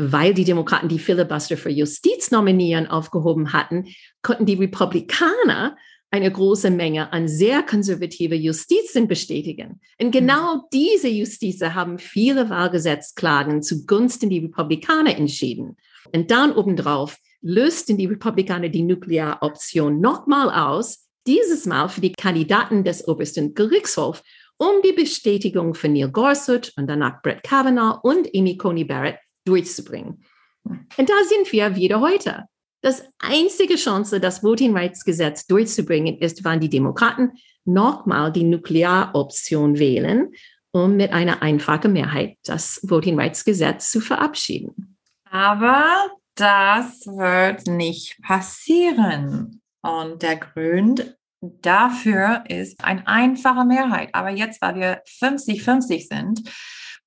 Weil 0.00 0.32
die 0.32 0.44
Demokraten 0.44 0.88
die 0.88 0.98
Filibuster 0.98 1.56
für 1.56 1.70
Justiz 1.70 2.30
nominieren 2.30 2.86
aufgehoben 2.86 3.52
hatten, 3.52 3.86
konnten 4.22 4.46
die 4.46 4.54
Republikaner 4.54 5.76
eine 6.10 6.30
große 6.30 6.70
Menge 6.70 7.12
an 7.12 7.28
sehr 7.28 7.62
konservative 7.62 8.34
Justizen 8.34 9.06
bestätigen. 9.06 9.80
Und 10.00 10.08
mhm. 10.08 10.12
genau 10.12 10.68
diese 10.72 11.08
Justizen 11.08 11.74
haben 11.74 11.98
viele 11.98 12.50
Wahlgesetzklagen 12.50 13.62
zugunsten 13.62 14.30
die 14.30 14.40
Republikaner 14.40 15.16
entschieden. 15.16 15.76
Und 16.12 16.30
dann 16.30 16.52
obendrauf 16.52 17.18
lösten 17.42 17.96
die 17.96 18.06
Republikaner 18.06 18.68
die 18.68 18.82
Nuklearoption 18.82 20.00
nochmal 20.00 20.50
aus, 20.50 21.06
dieses 21.26 21.66
Mal 21.66 21.88
für 21.88 22.00
die 22.00 22.12
Kandidaten 22.12 22.82
des 22.82 23.06
obersten 23.06 23.54
Gerichtshofs, 23.54 24.22
um 24.56 24.82
die 24.84 24.92
Bestätigung 24.92 25.74
von 25.74 25.92
Neil 25.92 26.10
Gorsuch 26.10 26.72
und 26.76 26.86
danach 26.86 27.22
Brett 27.22 27.42
Kavanaugh 27.42 28.00
und 28.02 28.28
Amy 28.34 28.56
Coney 28.56 28.84
Barrett 28.84 29.18
durchzubringen. 29.44 30.24
Und 30.64 31.08
da 31.08 31.14
sind 31.28 31.52
wir 31.52 31.76
wieder 31.76 32.00
heute. 32.00 32.44
Das 32.82 33.04
einzige 33.18 33.76
Chance, 33.76 34.20
das 34.20 34.42
Voting 34.42 34.76
Rights 34.76 35.04
Gesetz 35.04 35.46
durchzubringen, 35.46 36.18
ist, 36.18 36.44
wann 36.44 36.60
die 36.60 36.70
Demokraten 36.70 37.32
nochmal 37.64 38.32
die 38.32 38.44
Nuklearoption 38.44 39.78
wählen, 39.78 40.32
um 40.72 40.96
mit 40.96 41.12
einer 41.12 41.42
einfachen 41.42 41.92
Mehrheit 41.92 42.38
das 42.44 42.80
Voting 42.82 43.18
Rights 43.18 43.44
Gesetz 43.44 43.90
zu 43.90 44.00
verabschieden. 44.00 44.96
Aber 45.30 46.10
das 46.36 47.06
wird 47.06 47.66
nicht 47.66 48.20
passieren. 48.22 49.60
Und 49.82 50.22
der 50.22 50.36
Grund 50.36 51.16
dafür 51.40 52.44
ist 52.48 52.82
eine 52.82 53.06
einfache 53.06 53.64
Mehrheit. 53.64 54.10
Aber 54.14 54.30
jetzt, 54.30 54.60
weil 54.62 54.74
wir 54.76 55.02
50-50 55.04 56.08
sind, 56.08 56.50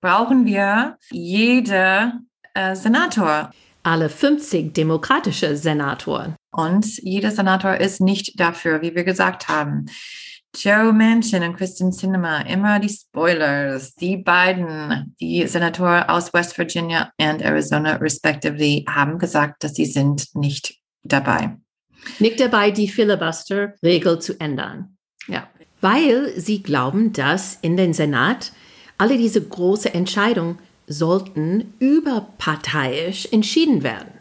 brauchen 0.03 0.45
wir 0.45 0.97
jede 1.11 2.11
äh, 2.53 2.75
Senator. 2.75 3.51
Alle 3.83 4.09
50 4.09 4.73
demokratische 4.73 5.55
Senatoren. 5.55 6.35
Und 6.51 6.97
jeder 6.97 7.31
Senator 7.31 7.75
ist 7.75 8.01
nicht 8.01 8.39
dafür, 8.39 8.81
wie 8.81 8.95
wir 8.95 9.05
gesagt 9.05 9.47
haben. 9.47 9.85
Joe 10.55 10.93
Manchin 10.93 11.41
und 11.41 11.55
Kristen 11.57 11.91
Sinema, 11.91 12.41
immer 12.41 12.79
die 12.79 12.89
Spoilers. 12.89 13.95
Die 13.95 14.17
beiden, 14.17 15.15
die 15.19 15.47
Senatoren 15.47 16.03
aus 16.03 16.33
West 16.33 16.57
Virginia 16.57 17.11
und 17.17 17.41
Arizona 17.41 17.95
respectively, 17.95 18.85
haben 18.87 19.17
gesagt, 19.17 19.63
dass 19.63 19.73
sie 19.73 19.85
sind 19.85 20.35
nicht 20.35 20.75
dabei. 21.03 21.57
Nicht 22.19 22.39
dabei, 22.41 22.71
die 22.71 22.89
Filibuster-Regel 22.89 24.19
zu 24.19 24.39
ändern. 24.39 24.97
Ja. 25.27 25.47
Weil 25.81 26.33
sie 26.39 26.61
glauben, 26.61 27.13
dass 27.13 27.57
in 27.61 27.77
den 27.77 27.93
Senat 27.93 28.51
alle 28.97 29.17
diese 29.17 29.41
große 29.41 29.93
Entscheidungen 29.93 30.59
sollten 30.87 31.73
überparteiisch 31.79 33.27
entschieden 33.31 33.83
werden. 33.83 34.11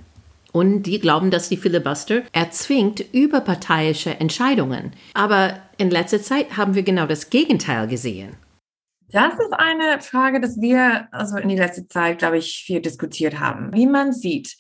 Und 0.53 0.83
die 0.83 0.99
glauben, 0.99 1.31
dass 1.31 1.49
die 1.49 1.57
Filibuster 1.57 2.23
erzwingt 2.33 3.01
überparteiische 3.13 4.21
Entscheidungen. 4.21 4.93
Aber 5.15 5.59
in 5.79 5.91
letzter 5.91 6.21
Zeit 6.21 6.57
haben 6.57 6.75
wir 6.75 6.83
genau 6.83 7.07
das 7.07 7.31
Gegenteil 7.31 7.89
gesehen. 7.89 8.37
Das 9.11 9.35
ist 9.35 9.53
eine 9.53 10.01
Frage, 10.01 10.41
dass 10.41 10.61
wir 10.61 11.09
also 11.13 11.37
in 11.37 11.49
die 11.49 11.57
letzte 11.57 11.87
Zeit, 11.87 12.19
glaube 12.19 12.39
ich, 12.39 12.65
viel 12.67 12.81
diskutiert 12.81 13.41
haben. 13.41 13.71
Wie 13.75 13.87
man 13.87 14.13
sieht, 14.13 14.57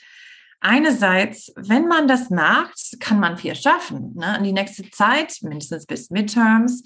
einerseits, 0.62 1.52
wenn 1.56 1.88
man 1.88 2.08
das 2.08 2.30
macht, 2.30 2.96
kann 3.00 3.20
man 3.20 3.36
viel 3.36 3.54
schaffen. 3.54 4.14
Ne? 4.14 4.38
In 4.38 4.44
die 4.44 4.52
nächste 4.52 4.88
Zeit, 4.90 5.36
mindestens 5.42 5.86
bis 5.86 6.10
Midterms, 6.10 6.82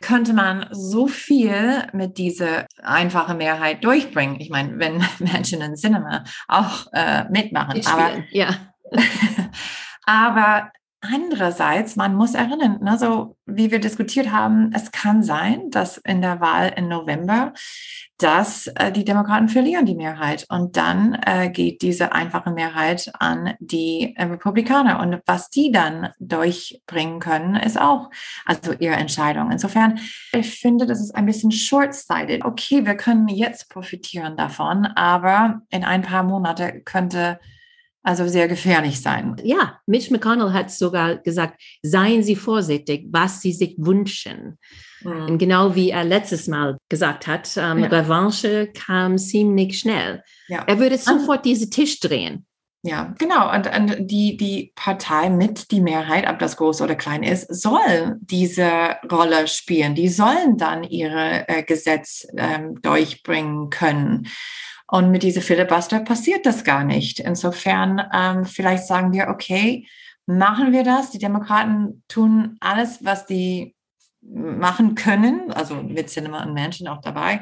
könnte 0.00 0.32
man 0.32 0.68
so 0.70 1.06
viel 1.06 1.86
mit 1.92 2.18
dieser 2.18 2.66
einfachen 2.82 3.38
Mehrheit 3.38 3.84
durchbringen. 3.84 4.40
Ich 4.40 4.50
meine, 4.50 4.78
wenn 4.78 5.04
Menschen 5.18 5.60
in 5.60 5.76
Cinema 5.76 6.24
auch 6.46 6.86
äh, 6.92 7.24
mitmachen. 7.30 7.80
Aber, 7.86 8.24
ja. 8.30 8.48
aber 10.04 10.70
Andererseits, 11.00 11.94
man 11.94 12.16
muss 12.16 12.34
erinnern, 12.34 12.80
ne, 12.82 12.98
so 12.98 13.36
wie 13.46 13.70
wir 13.70 13.78
diskutiert 13.78 14.32
haben, 14.32 14.72
es 14.74 14.90
kann 14.90 15.22
sein, 15.22 15.70
dass 15.70 15.96
in 15.98 16.22
der 16.22 16.40
Wahl 16.40 16.72
im 16.76 16.88
November, 16.88 17.52
dass 18.18 18.66
äh, 18.66 18.90
die 18.90 19.04
Demokraten 19.04 19.48
verlieren 19.48 19.86
die 19.86 19.94
Mehrheit 19.94 20.44
und 20.48 20.76
dann 20.76 21.14
äh, 21.24 21.50
geht 21.50 21.82
diese 21.82 22.10
einfache 22.10 22.50
Mehrheit 22.50 23.12
an 23.20 23.54
die 23.60 24.16
äh, 24.16 24.24
Republikaner 24.24 24.98
und 24.98 25.20
was 25.24 25.50
die 25.50 25.70
dann 25.70 26.08
durchbringen 26.18 27.20
können, 27.20 27.54
ist 27.54 27.80
auch 27.80 28.10
also 28.44 28.72
ihre 28.72 28.96
Entscheidung. 28.96 29.52
Insofern, 29.52 30.00
ich 30.32 30.58
finde, 30.58 30.84
das 30.84 30.98
ist 31.00 31.14
ein 31.14 31.26
bisschen 31.26 31.52
short-sighted. 31.52 32.44
Okay, 32.44 32.84
wir 32.84 32.96
können 32.96 33.28
jetzt 33.28 33.70
profitieren 33.70 34.36
davon, 34.36 34.84
aber 34.84 35.62
in 35.70 35.84
ein 35.84 36.02
paar 36.02 36.24
Monate 36.24 36.80
könnte 36.84 37.38
also 38.08 38.26
sehr 38.26 38.48
gefährlich 38.48 39.00
sein. 39.02 39.36
Ja, 39.44 39.80
Mitch 39.86 40.10
McConnell 40.10 40.52
hat 40.52 40.70
sogar 40.70 41.18
gesagt, 41.18 41.60
seien 41.82 42.22
Sie 42.22 42.36
vorsichtig, 42.36 43.06
was 43.10 43.42
Sie 43.42 43.52
sich 43.52 43.74
wünschen. 43.78 44.58
Mhm. 45.04 45.38
genau 45.38 45.76
wie 45.76 45.90
er 45.90 46.02
letztes 46.02 46.48
Mal 46.48 46.76
gesagt 46.88 47.28
hat, 47.28 47.56
ähm, 47.56 47.78
ja. 47.78 47.86
Revanche 47.86 48.72
kam 48.72 49.16
ziemlich 49.16 49.78
schnell. 49.78 50.24
Ja. 50.48 50.64
Er 50.66 50.80
würde 50.80 50.98
sofort 50.98 51.44
diesen 51.44 51.70
Tisch 51.70 52.00
drehen. 52.00 52.46
Ja, 52.82 53.14
genau. 53.18 53.52
Und, 53.54 53.66
und, 53.72 54.10
die, 54.10 54.36
die 54.36 54.72
Partei 54.74 55.30
mit 55.30 55.70
die 55.70 55.80
Mehrheit, 55.80 56.28
ob 56.28 56.38
das 56.38 56.56
groß 56.56 56.80
oder 56.80 56.94
klein 56.94 57.22
ist, 57.22 57.46
soll 57.52 58.16
diese 58.20 58.96
Rolle 59.10 59.46
spielen. 59.46 59.94
Die 59.94 60.08
sollen 60.08 60.56
dann 60.56 60.84
ihre 60.84 61.48
äh, 61.48 61.62
Gesetz 61.64 62.26
ähm, 62.36 62.80
durchbringen 62.80 63.70
können. 63.70 64.28
Und 64.90 65.10
mit 65.10 65.22
dieser 65.22 65.42
Filibuster 65.42 66.00
passiert 66.00 66.46
das 66.46 66.64
gar 66.64 66.82
nicht. 66.82 67.20
Insofern, 67.20 68.02
ähm, 68.12 68.44
vielleicht 68.46 68.86
sagen 68.86 69.12
wir, 69.12 69.28
okay, 69.28 69.86
machen 70.26 70.72
wir 70.72 70.82
das. 70.82 71.10
Die 71.10 71.18
Demokraten 71.18 72.02
tun 72.08 72.56
alles, 72.60 73.04
was 73.04 73.26
die 73.26 73.74
machen 74.20 74.94
können, 74.94 75.52
also 75.52 75.74
mit 75.76 76.08
Cinema 76.10 76.42
und 76.42 76.54
Menschen 76.54 76.88
auch 76.88 77.00
dabei, 77.00 77.40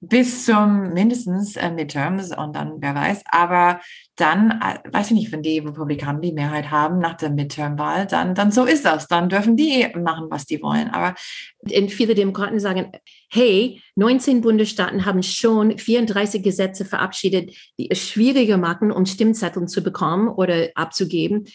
bis 0.00 0.44
zum 0.44 0.92
mindestens 0.92 1.56
äh, 1.56 1.70
Midterms 1.70 2.36
und 2.36 2.54
dann 2.54 2.74
wer 2.78 2.94
weiß. 2.94 3.24
Aber 3.30 3.80
dann, 4.14 4.60
äh, 4.62 4.78
weiß 4.92 5.08
ich 5.08 5.16
nicht, 5.16 5.32
wenn 5.32 5.42
die 5.42 5.58
Republikaner 5.58 6.20
die 6.20 6.32
Mehrheit 6.32 6.70
haben 6.70 6.98
nach 6.98 7.14
der 7.14 7.30
Midterm-Wahl, 7.30 8.06
dann, 8.06 8.34
dann 8.34 8.52
so 8.52 8.64
ist 8.64 8.84
das. 8.84 9.08
Dann 9.08 9.28
dürfen 9.28 9.56
die 9.56 9.88
machen, 9.96 10.26
was 10.30 10.46
die 10.46 10.62
wollen. 10.62 10.88
Aber 10.90 11.16
und 11.62 11.90
viele 11.90 12.14
Demokraten 12.14 12.60
sagen, 12.60 12.92
hey, 13.28 13.82
19 13.96 14.40
Bundesstaaten 14.40 15.04
haben 15.04 15.22
schon 15.24 15.76
34 15.76 16.42
Gesetze 16.44 16.84
verabschiedet, 16.84 17.52
die 17.78 17.90
es 17.90 17.98
schwieriger 17.98 18.56
machen, 18.56 18.92
um 18.92 19.04
Stimmzettel 19.04 19.66
zu 19.66 19.82
bekommen 19.82 20.28
oder 20.28 20.68
abzugeben. 20.76 21.46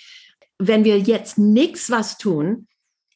Wenn 0.59 0.83
wir 0.83 0.99
jetzt 0.99 1.37
nichts 1.37 1.89
was 1.89 2.17
tun, 2.17 2.67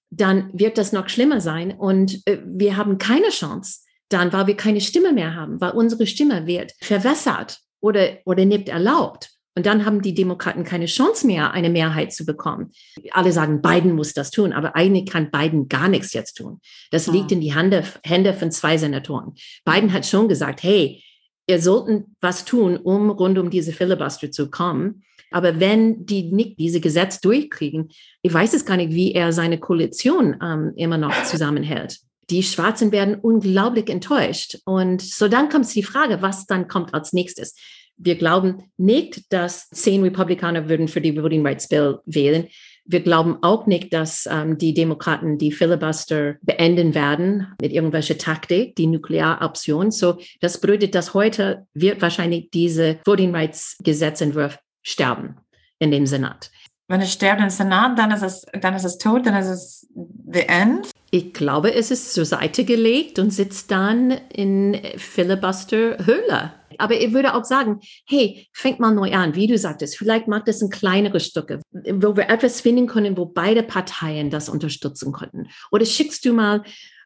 dann 0.10 0.50
wird 0.54 0.78
das 0.78 0.94
noch 0.94 1.10
schlimmer 1.10 1.42
sein 1.42 1.72
und 1.72 2.22
äh, 2.26 2.38
wir 2.46 2.78
haben 2.78 2.98
keine 2.98 3.28
Chance 3.28 3.82
dann, 4.10 4.32
weil 4.34 4.48
wir 4.48 4.56
keine 4.56 4.82
Stimme 4.82 5.14
mehr 5.14 5.36
haben, 5.36 5.60
weil 5.60 5.72
unsere 5.72 6.08
Stimme 6.08 6.48
wird 6.48 6.74
verwässert 6.80 7.60
oder, 7.80 8.18
oder 8.26 8.46
nicht 8.46 8.70
erlaubt. 8.70 9.32
Und 9.56 9.66
dann 9.66 9.86
haben 9.86 10.04
die 10.04 10.14
Demokraten 10.14 10.64
keine 10.64 10.86
Chance 10.86 11.26
mehr, 11.26 11.52
eine 11.52 11.72
Mehrheit 11.72 12.14
zu 12.14 12.28
bekommen. 12.28 12.72
Alle 13.10 13.32
sagen, 13.32 13.64
Biden 13.64 13.94
muss 13.94 14.14
das 14.14 14.30
tun, 14.30 14.54
aber 14.54 14.76
eigentlich 14.76 15.08
kann 15.08 15.32
Biden 15.32 15.68
gar 15.68 15.88
nichts 15.88 16.14
jetzt 16.14 16.36
tun. 16.36 16.60
Das 16.92 17.08
liegt 17.08 17.32
in 17.32 17.42
die 17.42 17.56
Hände, 17.56 17.84
Hände 18.04 18.36
von 18.36 18.52
zwei 18.52 18.78
Senatoren. 18.78 19.34
Biden 19.66 19.94
hat 19.94 20.06
schon 20.06 20.28
gesagt, 20.28 20.62
hey, 20.62 21.04
ihr 21.48 21.60
sollten 21.60 22.16
was 22.22 22.46
tun, 22.46 22.78
um 22.78 23.10
rund 23.10 23.40
um 23.40 23.50
diese 23.50 23.74
Filibuster 23.74 24.30
zu 24.30 24.52
kommen. 24.52 25.04
Aber 25.32 25.60
wenn 25.60 26.06
die 26.06 26.32
nicht 26.32 26.60
diese 26.60 26.80
Gesetz 26.80 27.20
durchkriegen, 27.20 27.90
ich 28.22 28.34
weiß 28.34 28.54
es 28.54 28.64
gar 28.64 28.78
nicht, 28.78 28.94
wie 28.94 29.14
er 29.14 29.34
seine 29.34 29.60
Koalition 29.60 30.38
ähm, 30.40 30.74
immer 30.76 31.00
noch 31.00 31.24
zusammenhält 31.26 31.98
die 32.30 32.44
Schwarzen 32.44 32.92
werden 32.92 33.16
unglaublich 33.16 33.90
enttäuscht. 33.90 34.60
Und 34.66 35.02
so 35.02 35.28
dann 35.28 35.50
kommt 35.50 35.74
die 35.74 35.84
Frage, 35.84 36.22
was 36.22 36.46
dann 36.46 36.68
kommt 36.68 36.94
als 36.94 37.14
nächstes. 37.14 37.56
Wir 37.98 38.16
glauben 38.16 38.72
nicht, 38.78 39.32
dass 39.34 39.70
zehn 39.70 40.04
Republikaner 40.04 40.70
würden 40.70 40.88
für 40.88 41.02
die 41.02 41.22
Voting 41.22 41.46
Rights 41.46 41.68
Bill 41.68 42.00
wählen. 42.06 42.48
Wir 42.86 43.02
glauben 43.02 43.40
auch 43.42 43.66
nicht, 43.66 43.92
dass 43.92 44.28
ähm, 44.32 44.58
die 44.58 44.74
Demokraten 44.74 45.38
die 45.38 45.52
Filibuster 45.52 46.36
beenden 46.42 46.94
werden 46.94 47.48
mit 47.60 47.74
irgendwelcher 47.74 48.18
Taktik, 48.18 48.76
die 48.76 48.88
Nuklearoption. 48.88 49.92
So, 49.92 50.20
das 50.40 50.62
bedeutet, 50.62 50.96
dass 50.96 51.14
heute 51.14 51.66
wird 51.74 52.02
wahrscheinlich 52.02 52.50
diese 52.52 53.00
Voting 53.04 53.36
Rights 53.36 53.78
Gesetzentwurf 53.84 54.60
sterben 54.84 55.36
in 55.80 55.92
dem 55.92 56.06
Senat. 56.06 56.50
Wenn 56.88 57.02
es 57.02 57.12
stirbt 57.12 57.42
im 57.42 57.50
Senat, 57.50 58.00
dann 58.00 58.12
ist 58.12 58.22
es, 58.22 58.46
dann 58.62 58.74
ist 58.76 58.86
es 58.86 58.98
tot, 58.98 59.26
dann 59.26 59.36
ist 59.36 59.50
es 59.50 59.88
the 60.32 60.48
end. 60.48 60.90
Ich 61.10 61.34
glaube, 61.34 61.74
es 61.74 61.90
ist 61.90 62.14
zur 62.14 62.26
Seite 62.26 62.66
gelegt 62.66 63.18
und 63.18 63.32
sitzt 63.32 63.72
dann 63.72 64.12
in 64.34 64.78
Filibuster-Höhle. 64.98 66.54
Aber 66.80 67.00
ich 67.00 67.14
würde 67.14 67.34
auch 67.34 67.46
sagen, 67.46 67.80
hey, 68.06 68.48
fängt 68.52 68.80
mal 68.80 68.94
neu 68.94 69.14
an, 69.14 69.36
wie 69.36 69.48
du 69.48 69.58
sagtest. 69.58 69.98
Vielleicht 69.98 70.28
macht 70.28 70.48
es 70.48 70.62
ein 70.62 70.70
kleinere 70.70 71.20
Stücke, 71.20 71.62
wo 71.72 72.16
wir 72.16 72.30
etwas 72.30 72.62
finden 72.62 72.88
können, 72.88 73.18
wo 73.18 73.26
beide 73.26 73.64
Parteien 73.64 74.30
das 74.30 74.50
unterstützen 74.50 75.14
könnten. 75.14 75.48
Oder 75.72 75.86
schickst 75.86 76.26
du 76.26 76.34
mal 76.34 76.64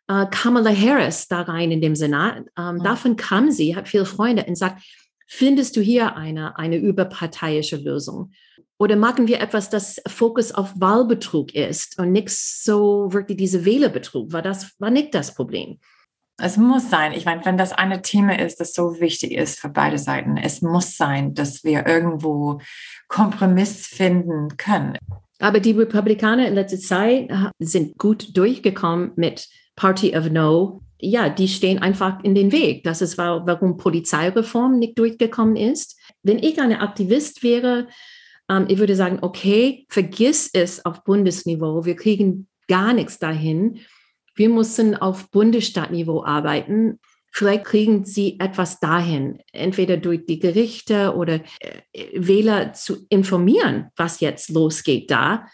äh, 0.07 0.25
Kamala 0.29 0.71
Harris 0.75 1.27
da 1.27 1.41
rein 1.41 1.71
in 1.71 1.81
dem 1.81 1.95
Senat. 1.95 2.39
Ähm, 2.57 2.77
ja. 2.77 2.83
Davon 2.83 3.15
kam 3.15 3.51
sie, 3.51 3.75
hat 3.75 3.87
viele 3.87 4.05
Freunde 4.05 4.45
und 4.45 4.57
sagt, 4.57 4.83
findest 5.27 5.75
du 5.77 5.81
hier 5.81 6.15
eine, 6.15 6.57
eine 6.57 6.77
überparteiische 6.77 7.77
Lösung? 7.77 8.31
Oder 8.81 8.95
machen 8.95 9.27
wir 9.27 9.41
etwas, 9.41 9.69
das 9.69 10.01
Fokus 10.07 10.51
auf 10.51 10.73
Wahlbetrug 10.75 11.53
ist 11.53 11.99
und 11.99 12.11
nichts 12.11 12.63
so 12.63 13.13
wirklich 13.13 13.37
diese 13.37 13.63
Wählerbetrug? 13.63 14.33
War 14.33 14.41
das, 14.41 14.71
war 14.79 14.89
nicht 14.89 15.13
das 15.13 15.35
Problem? 15.35 15.77
Es 16.41 16.57
muss 16.57 16.89
sein. 16.89 17.11
Ich 17.11 17.25
meine, 17.25 17.45
wenn 17.45 17.59
das 17.59 17.73
eine 17.73 18.01
Thema 18.01 18.39
ist, 18.39 18.59
das 18.59 18.73
so 18.73 18.99
wichtig 18.99 19.33
ist 19.33 19.59
für 19.59 19.69
beide 19.69 19.99
Seiten, 19.99 20.35
es 20.35 20.63
muss 20.63 20.97
sein, 20.97 21.35
dass 21.35 21.63
wir 21.63 21.85
irgendwo 21.85 22.59
Kompromiss 23.07 23.85
finden 23.85 24.57
können. 24.57 24.97
Aber 25.37 25.59
die 25.59 25.73
Republikaner 25.73 26.47
in 26.47 26.55
letzter 26.55 26.79
Zeit 26.79 27.29
sind 27.59 27.99
gut 27.99 28.35
durchgekommen 28.35 29.11
mit 29.15 29.47
Party 29.75 30.17
of 30.17 30.31
No. 30.31 30.81
Ja, 30.97 31.29
die 31.29 31.49
stehen 31.49 31.77
einfach 31.77 32.23
in 32.23 32.33
den 32.33 32.51
Weg. 32.51 32.83
Das 32.83 33.03
ist, 33.03 33.19
warum 33.19 33.77
Polizeireform 33.77 34.79
nicht 34.79 34.97
durchgekommen 34.97 35.55
ist. 35.55 35.99
Wenn 36.23 36.39
ich 36.39 36.59
eine 36.59 36.81
Aktivist 36.81 37.43
wäre, 37.43 37.87
ähm, 38.51 38.65
ich 38.67 38.77
würde 38.77 38.95
sagen, 38.95 39.19
okay, 39.21 39.85
vergiss 39.89 40.49
es 40.53 40.85
auf 40.85 41.03
Bundesniveau. 41.03 41.85
Wir 41.85 41.95
kriegen 41.95 42.47
gar 42.67 42.93
nichts 42.93 43.17
dahin. 43.17 43.79
Wir 44.35 44.49
müssen 44.49 44.95
auf 44.95 45.29
Bundesstaatniveau 45.31 46.23
arbeiten. 46.23 46.99
Vielleicht 47.33 47.63
kriegen 47.63 48.03
sie 48.03 48.39
etwas 48.39 48.79
dahin, 48.81 49.39
entweder 49.53 49.95
durch 49.95 50.25
die 50.25 50.39
Gerichte 50.39 51.15
oder 51.15 51.35
äh, 51.59 52.07
Wähler 52.13 52.73
zu 52.73 53.05
informieren, 53.09 53.89
was 53.95 54.19
jetzt 54.19 54.49
losgeht 54.49 55.09
da. 55.09 55.47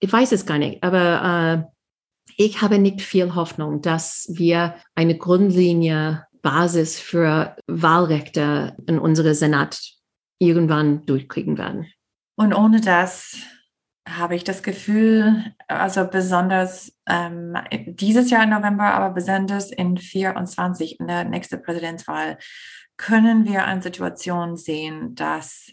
Ich 0.00 0.12
weiß 0.12 0.32
es 0.32 0.44
gar 0.44 0.58
nicht, 0.58 0.82
aber 0.82 1.68
äh, 1.68 2.34
ich 2.36 2.62
habe 2.62 2.78
nicht 2.78 3.02
viel 3.02 3.34
Hoffnung, 3.34 3.80
dass 3.80 4.26
wir 4.32 4.74
eine 4.94 5.16
Grundlinie 5.16 6.26
Basis 6.42 6.98
für 6.98 7.54
Wahlrechte 7.66 8.74
in 8.86 8.98
unserem 8.98 9.34
Senat 9.34 9.78
irgendwann 10.38 11.04
durchkriegen 11.04 11.58
werden. 11.58 11.86
Und 12.40 12.54
ohne 12.54 12.80
das 12.80 13.36
habe 14.08 14.34
ich 14.34 14.44
das 14.44 14.62
Gefühl, 14.62 15.54
also 15.68 16.06
besonders 16.06 16.90
ähm, 17.06 17.54
dieses 17.84 18.30
Jahr 18.30 18.44
im 18.44 18.48
November, 18.48 18.94
aber 18.94 19.10
besonders 19.12 19.70
in 19.70 19.98
24, 19.98 21.00
in 21.00 21.06
der 21.06 21.24
nächsten 21.24 21.60
Präsidentswahl, 21.60 22.38
können 22.96 23.44
wir 23.44 23.66
eine 23.66 23.82
Situation 23.82 24.56
sehen, 24.56 25.14
dass 25.14 25.70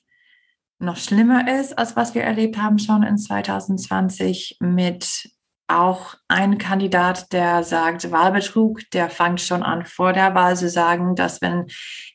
noch 0.78 0.98
schlimmer 0.98 1.58
ist, 1.58 1.78
als 1.78 1.96
was 1.96 2.16
wir 2.16 2.24
erlebt 2.24 2.58
haben 2.58 2.80
schon 2.80 3.02
in 3.04 3.18
2020 3.18 4.58
mit 4.60 5.32
auch 5.68 6.16
ein 6.28 6.58
Kandidat, 6.58 7.34
der 7.34 7.64
sagt 7.64 8.12
Wahlbetrug, 8.12 8.82
der 8.92 9.10
fängt 9.10 9.42
schon 9.42 9.64
an 9.64 9.86
vor 9.86 10.14
der 10.14 10.34
Wahl 10.34 10.56
zu 10.56 10.70
sagen, 10.70 11.16
dass 11.16 11.42
wenn 11.42 11.66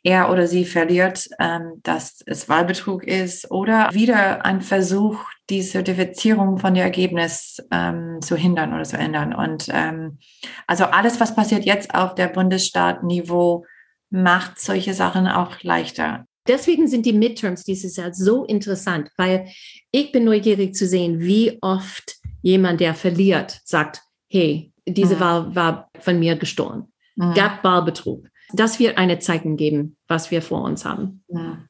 er 0.03 0.31
oder 0.31 0.47
sie 0.47 0.65
verliert, 0.65 1.29
ähm, 1.39 1.81
dass 1.83 2.23
es 2.27 2.49
Wahlbetrug 2.49 3.05
ist 3.05 3.51
oder 3.51 3.91
wieder 3.93 4.45
ein 4.45 4.63
Versuch, 4.63 5.25
die 5.51 5.63
Zertifizierung 5.63 6.59
von 6.59 6.75
dem 6.75 6.83
Ergebnis 6.83 7.63
ähm, 7.71 8.21
zu 8.23 8.37
hindern 8.37 8.73
oder 8.73 8.85
zu 8.85 8.97
ändern. 8.97 9.35
Und 9.35 9.69
ähm, 9.71 10.19
also 10.67 10.85
alles, 10.85 11.21
was 11.21 11.35
passiert 11.35 11.65
jetzt 11.65 11.95
auf 11.95 12.15
der 12.15 12.29
Bundesstaatniveau, 12.29 13.67
macht 14.11 14.61
solche 14.61 14.95
Sachen 14.95 15.27
auch 15.27 15.63
leichter. 15.63 16.27
Deswegen 16.49 16.89
sind 16.89 17.07
die 17.07 17.13
Midterms 17.13 17.65
dieses 17.65 17.97
Jahr 17.97 18.13
so 18.13 18.45
interessant, 18.45 19.11
weil 19.17 19.49
ich 19.93 20.11
bin 20.11 20.25
neugierig 20.25 20.75
zu 20.75 20.87
sehen, 20.87 21.21
wie 21.21 21.59
oft 21.61 22.17
jemand, 22.43 22.81
der 22.81 22.95
verliert, 22.95 23.61
sagt, 23.65 24.03
hey, 24.29 24.73
diese 24.87 25.17
mhm. 25.17 25.21
Wahl 25.21 25.55
war 25.55 25.91
von 25.99 26.19
mir 26.19 26.37
gestohlen. 26.37 26.93
Mhm. 27.17 27.35
Gab 27.35 27.65
Wahlbetrug. 27.65 28.29
Das 28.53 28.79
wird 28.79 28.99
eine 28.99 29.19
Zeichen 29.19 29.57
geben, 29.57 29.97
was 30.09 30.31
wir 30.31 30.43
vor 30.43 30.63
uns 30.63 30.85
haben. 30.85 31.25
Mhm. 31.29 31.69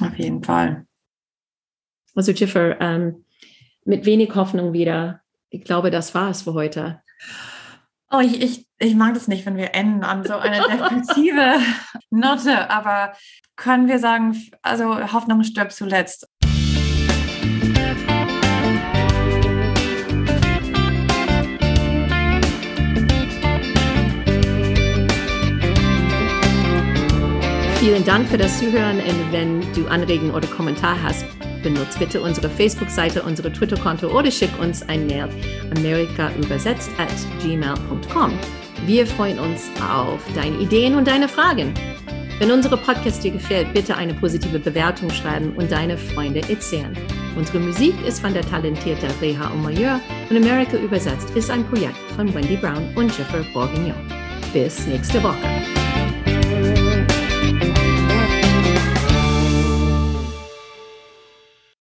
Auf 0.00 0.18
jeden 0.18 0.42
Fall. 0.42 0.86
Also 2.14 2.32
Jiffer, 2.32 2.80
ähm, 2.80 3.24
mit 3.84 4.04
wenig 4.04 4.34
Hoffnung 4.34 4.72
wieder. 4.72 5.20
Ich 5.48 5.64
glaube, 5.64 5.90
das 5.90 6.14
war 6.14 6.30
es 6.30 6.42
für 6.42 6.54
heute. 6.54 7.02
Oh, 8.10 8.20
ich, 8.20 8.42
ich, 8.42 8.66
ich 8.78 8.94
mag 8.94 9.14
das 9.14 9.28
nicht, 9.28 9.46
wenn 9.46 9.56
wir 9.56 9.74
enden 9.74 10.02
an 10.02 10.24
so 10.24 10.34
eine 10.34 10.62
defensive 10.62 11.58
Note, 12.10 12.70
aber 12.70 13.14
können 13.56 13.88
wir 13.88 13.98
sagen, 13.98 14.36
also 14.62 15.12
Hoffnung 15.12 15.44
stirbt 15.44 15.72
zuletzt. 15.72 16.28
Vielen 27.80 28.04
Dank 28.04 28.28
für 28.28 28.36
das 28.36 28.58
Zuhören 28.58 28.98
und 28.98 29.32
wenn 29.32 29.62
du 29.72 29.86
Anregungen 29.88 30.34
oder 30.34 30.46
Kommentar 30.48 31.02
hast, 31.02 31.24
benutzt 31.62 31.98
bitte 31.98 32.20
unsere 32.20 32.50
Facebook-Seite, 32.50 33.22
unsere 33.22 33.50
Twitter-Konto 33.50 34.08
oder 34.08 34.30
schick 34.30 34.50
uns 34.60 34.86
ein 34.86 35.06
Mail 35.06 35.30
amerikaübersetzt 35.74 36.90
at 36.98 37.08
gmail.com. 37.42 38.38
Wir 38.84 39.06
freuen 39.06 39.38
uns 39.38 39.70
auf 39.80 40.20
deine 40.34 40.58
Ideen 40.58 40.94
und 40.94 41.08
deine 41.08 41.26
Fragen. 41.26 41.72
Wenn 42.38 42.50
unsere 42.50 42.76
Podcast 42.76 43.24
dir 43.24 43.30
gefällt, 43.30 43.72
bitte 43.72 43.96
eine 43.96 44.12
positive 44.12 44.58
Bewertung 44.58 45.08
schreiben 45.08 45.54
und 45.56 45.72
deine 45.72 45.96
Freunde 45.96 46.42
erzählen. 46.50 46.94
Unsere 47.34 47.60
Musik 47.60 47.94
ist 48.06 48.20
von 48.20 48.34
der 48.34 48.42
talentierten 48.42 49.08
Reha 49.22 49.50
Omayeur 49.54 50.00
und 50.28 50.36
Amerika 50.36 50.76
übersetzt 50.76 51.30
ist 51.34 51.50
ein 51.50 51.64
Projekt 51.64 51.96
von 52.14 52.34
Wendy 52.34 52.56
Brown 52.56 52.94
und 52.94 53.16
Jeffrey 53.16 53.42
Bourguignon. 53.54 53.94
Bis 54.52 54.86
nächste 54.86 55.22
Woche. 55.22 55.79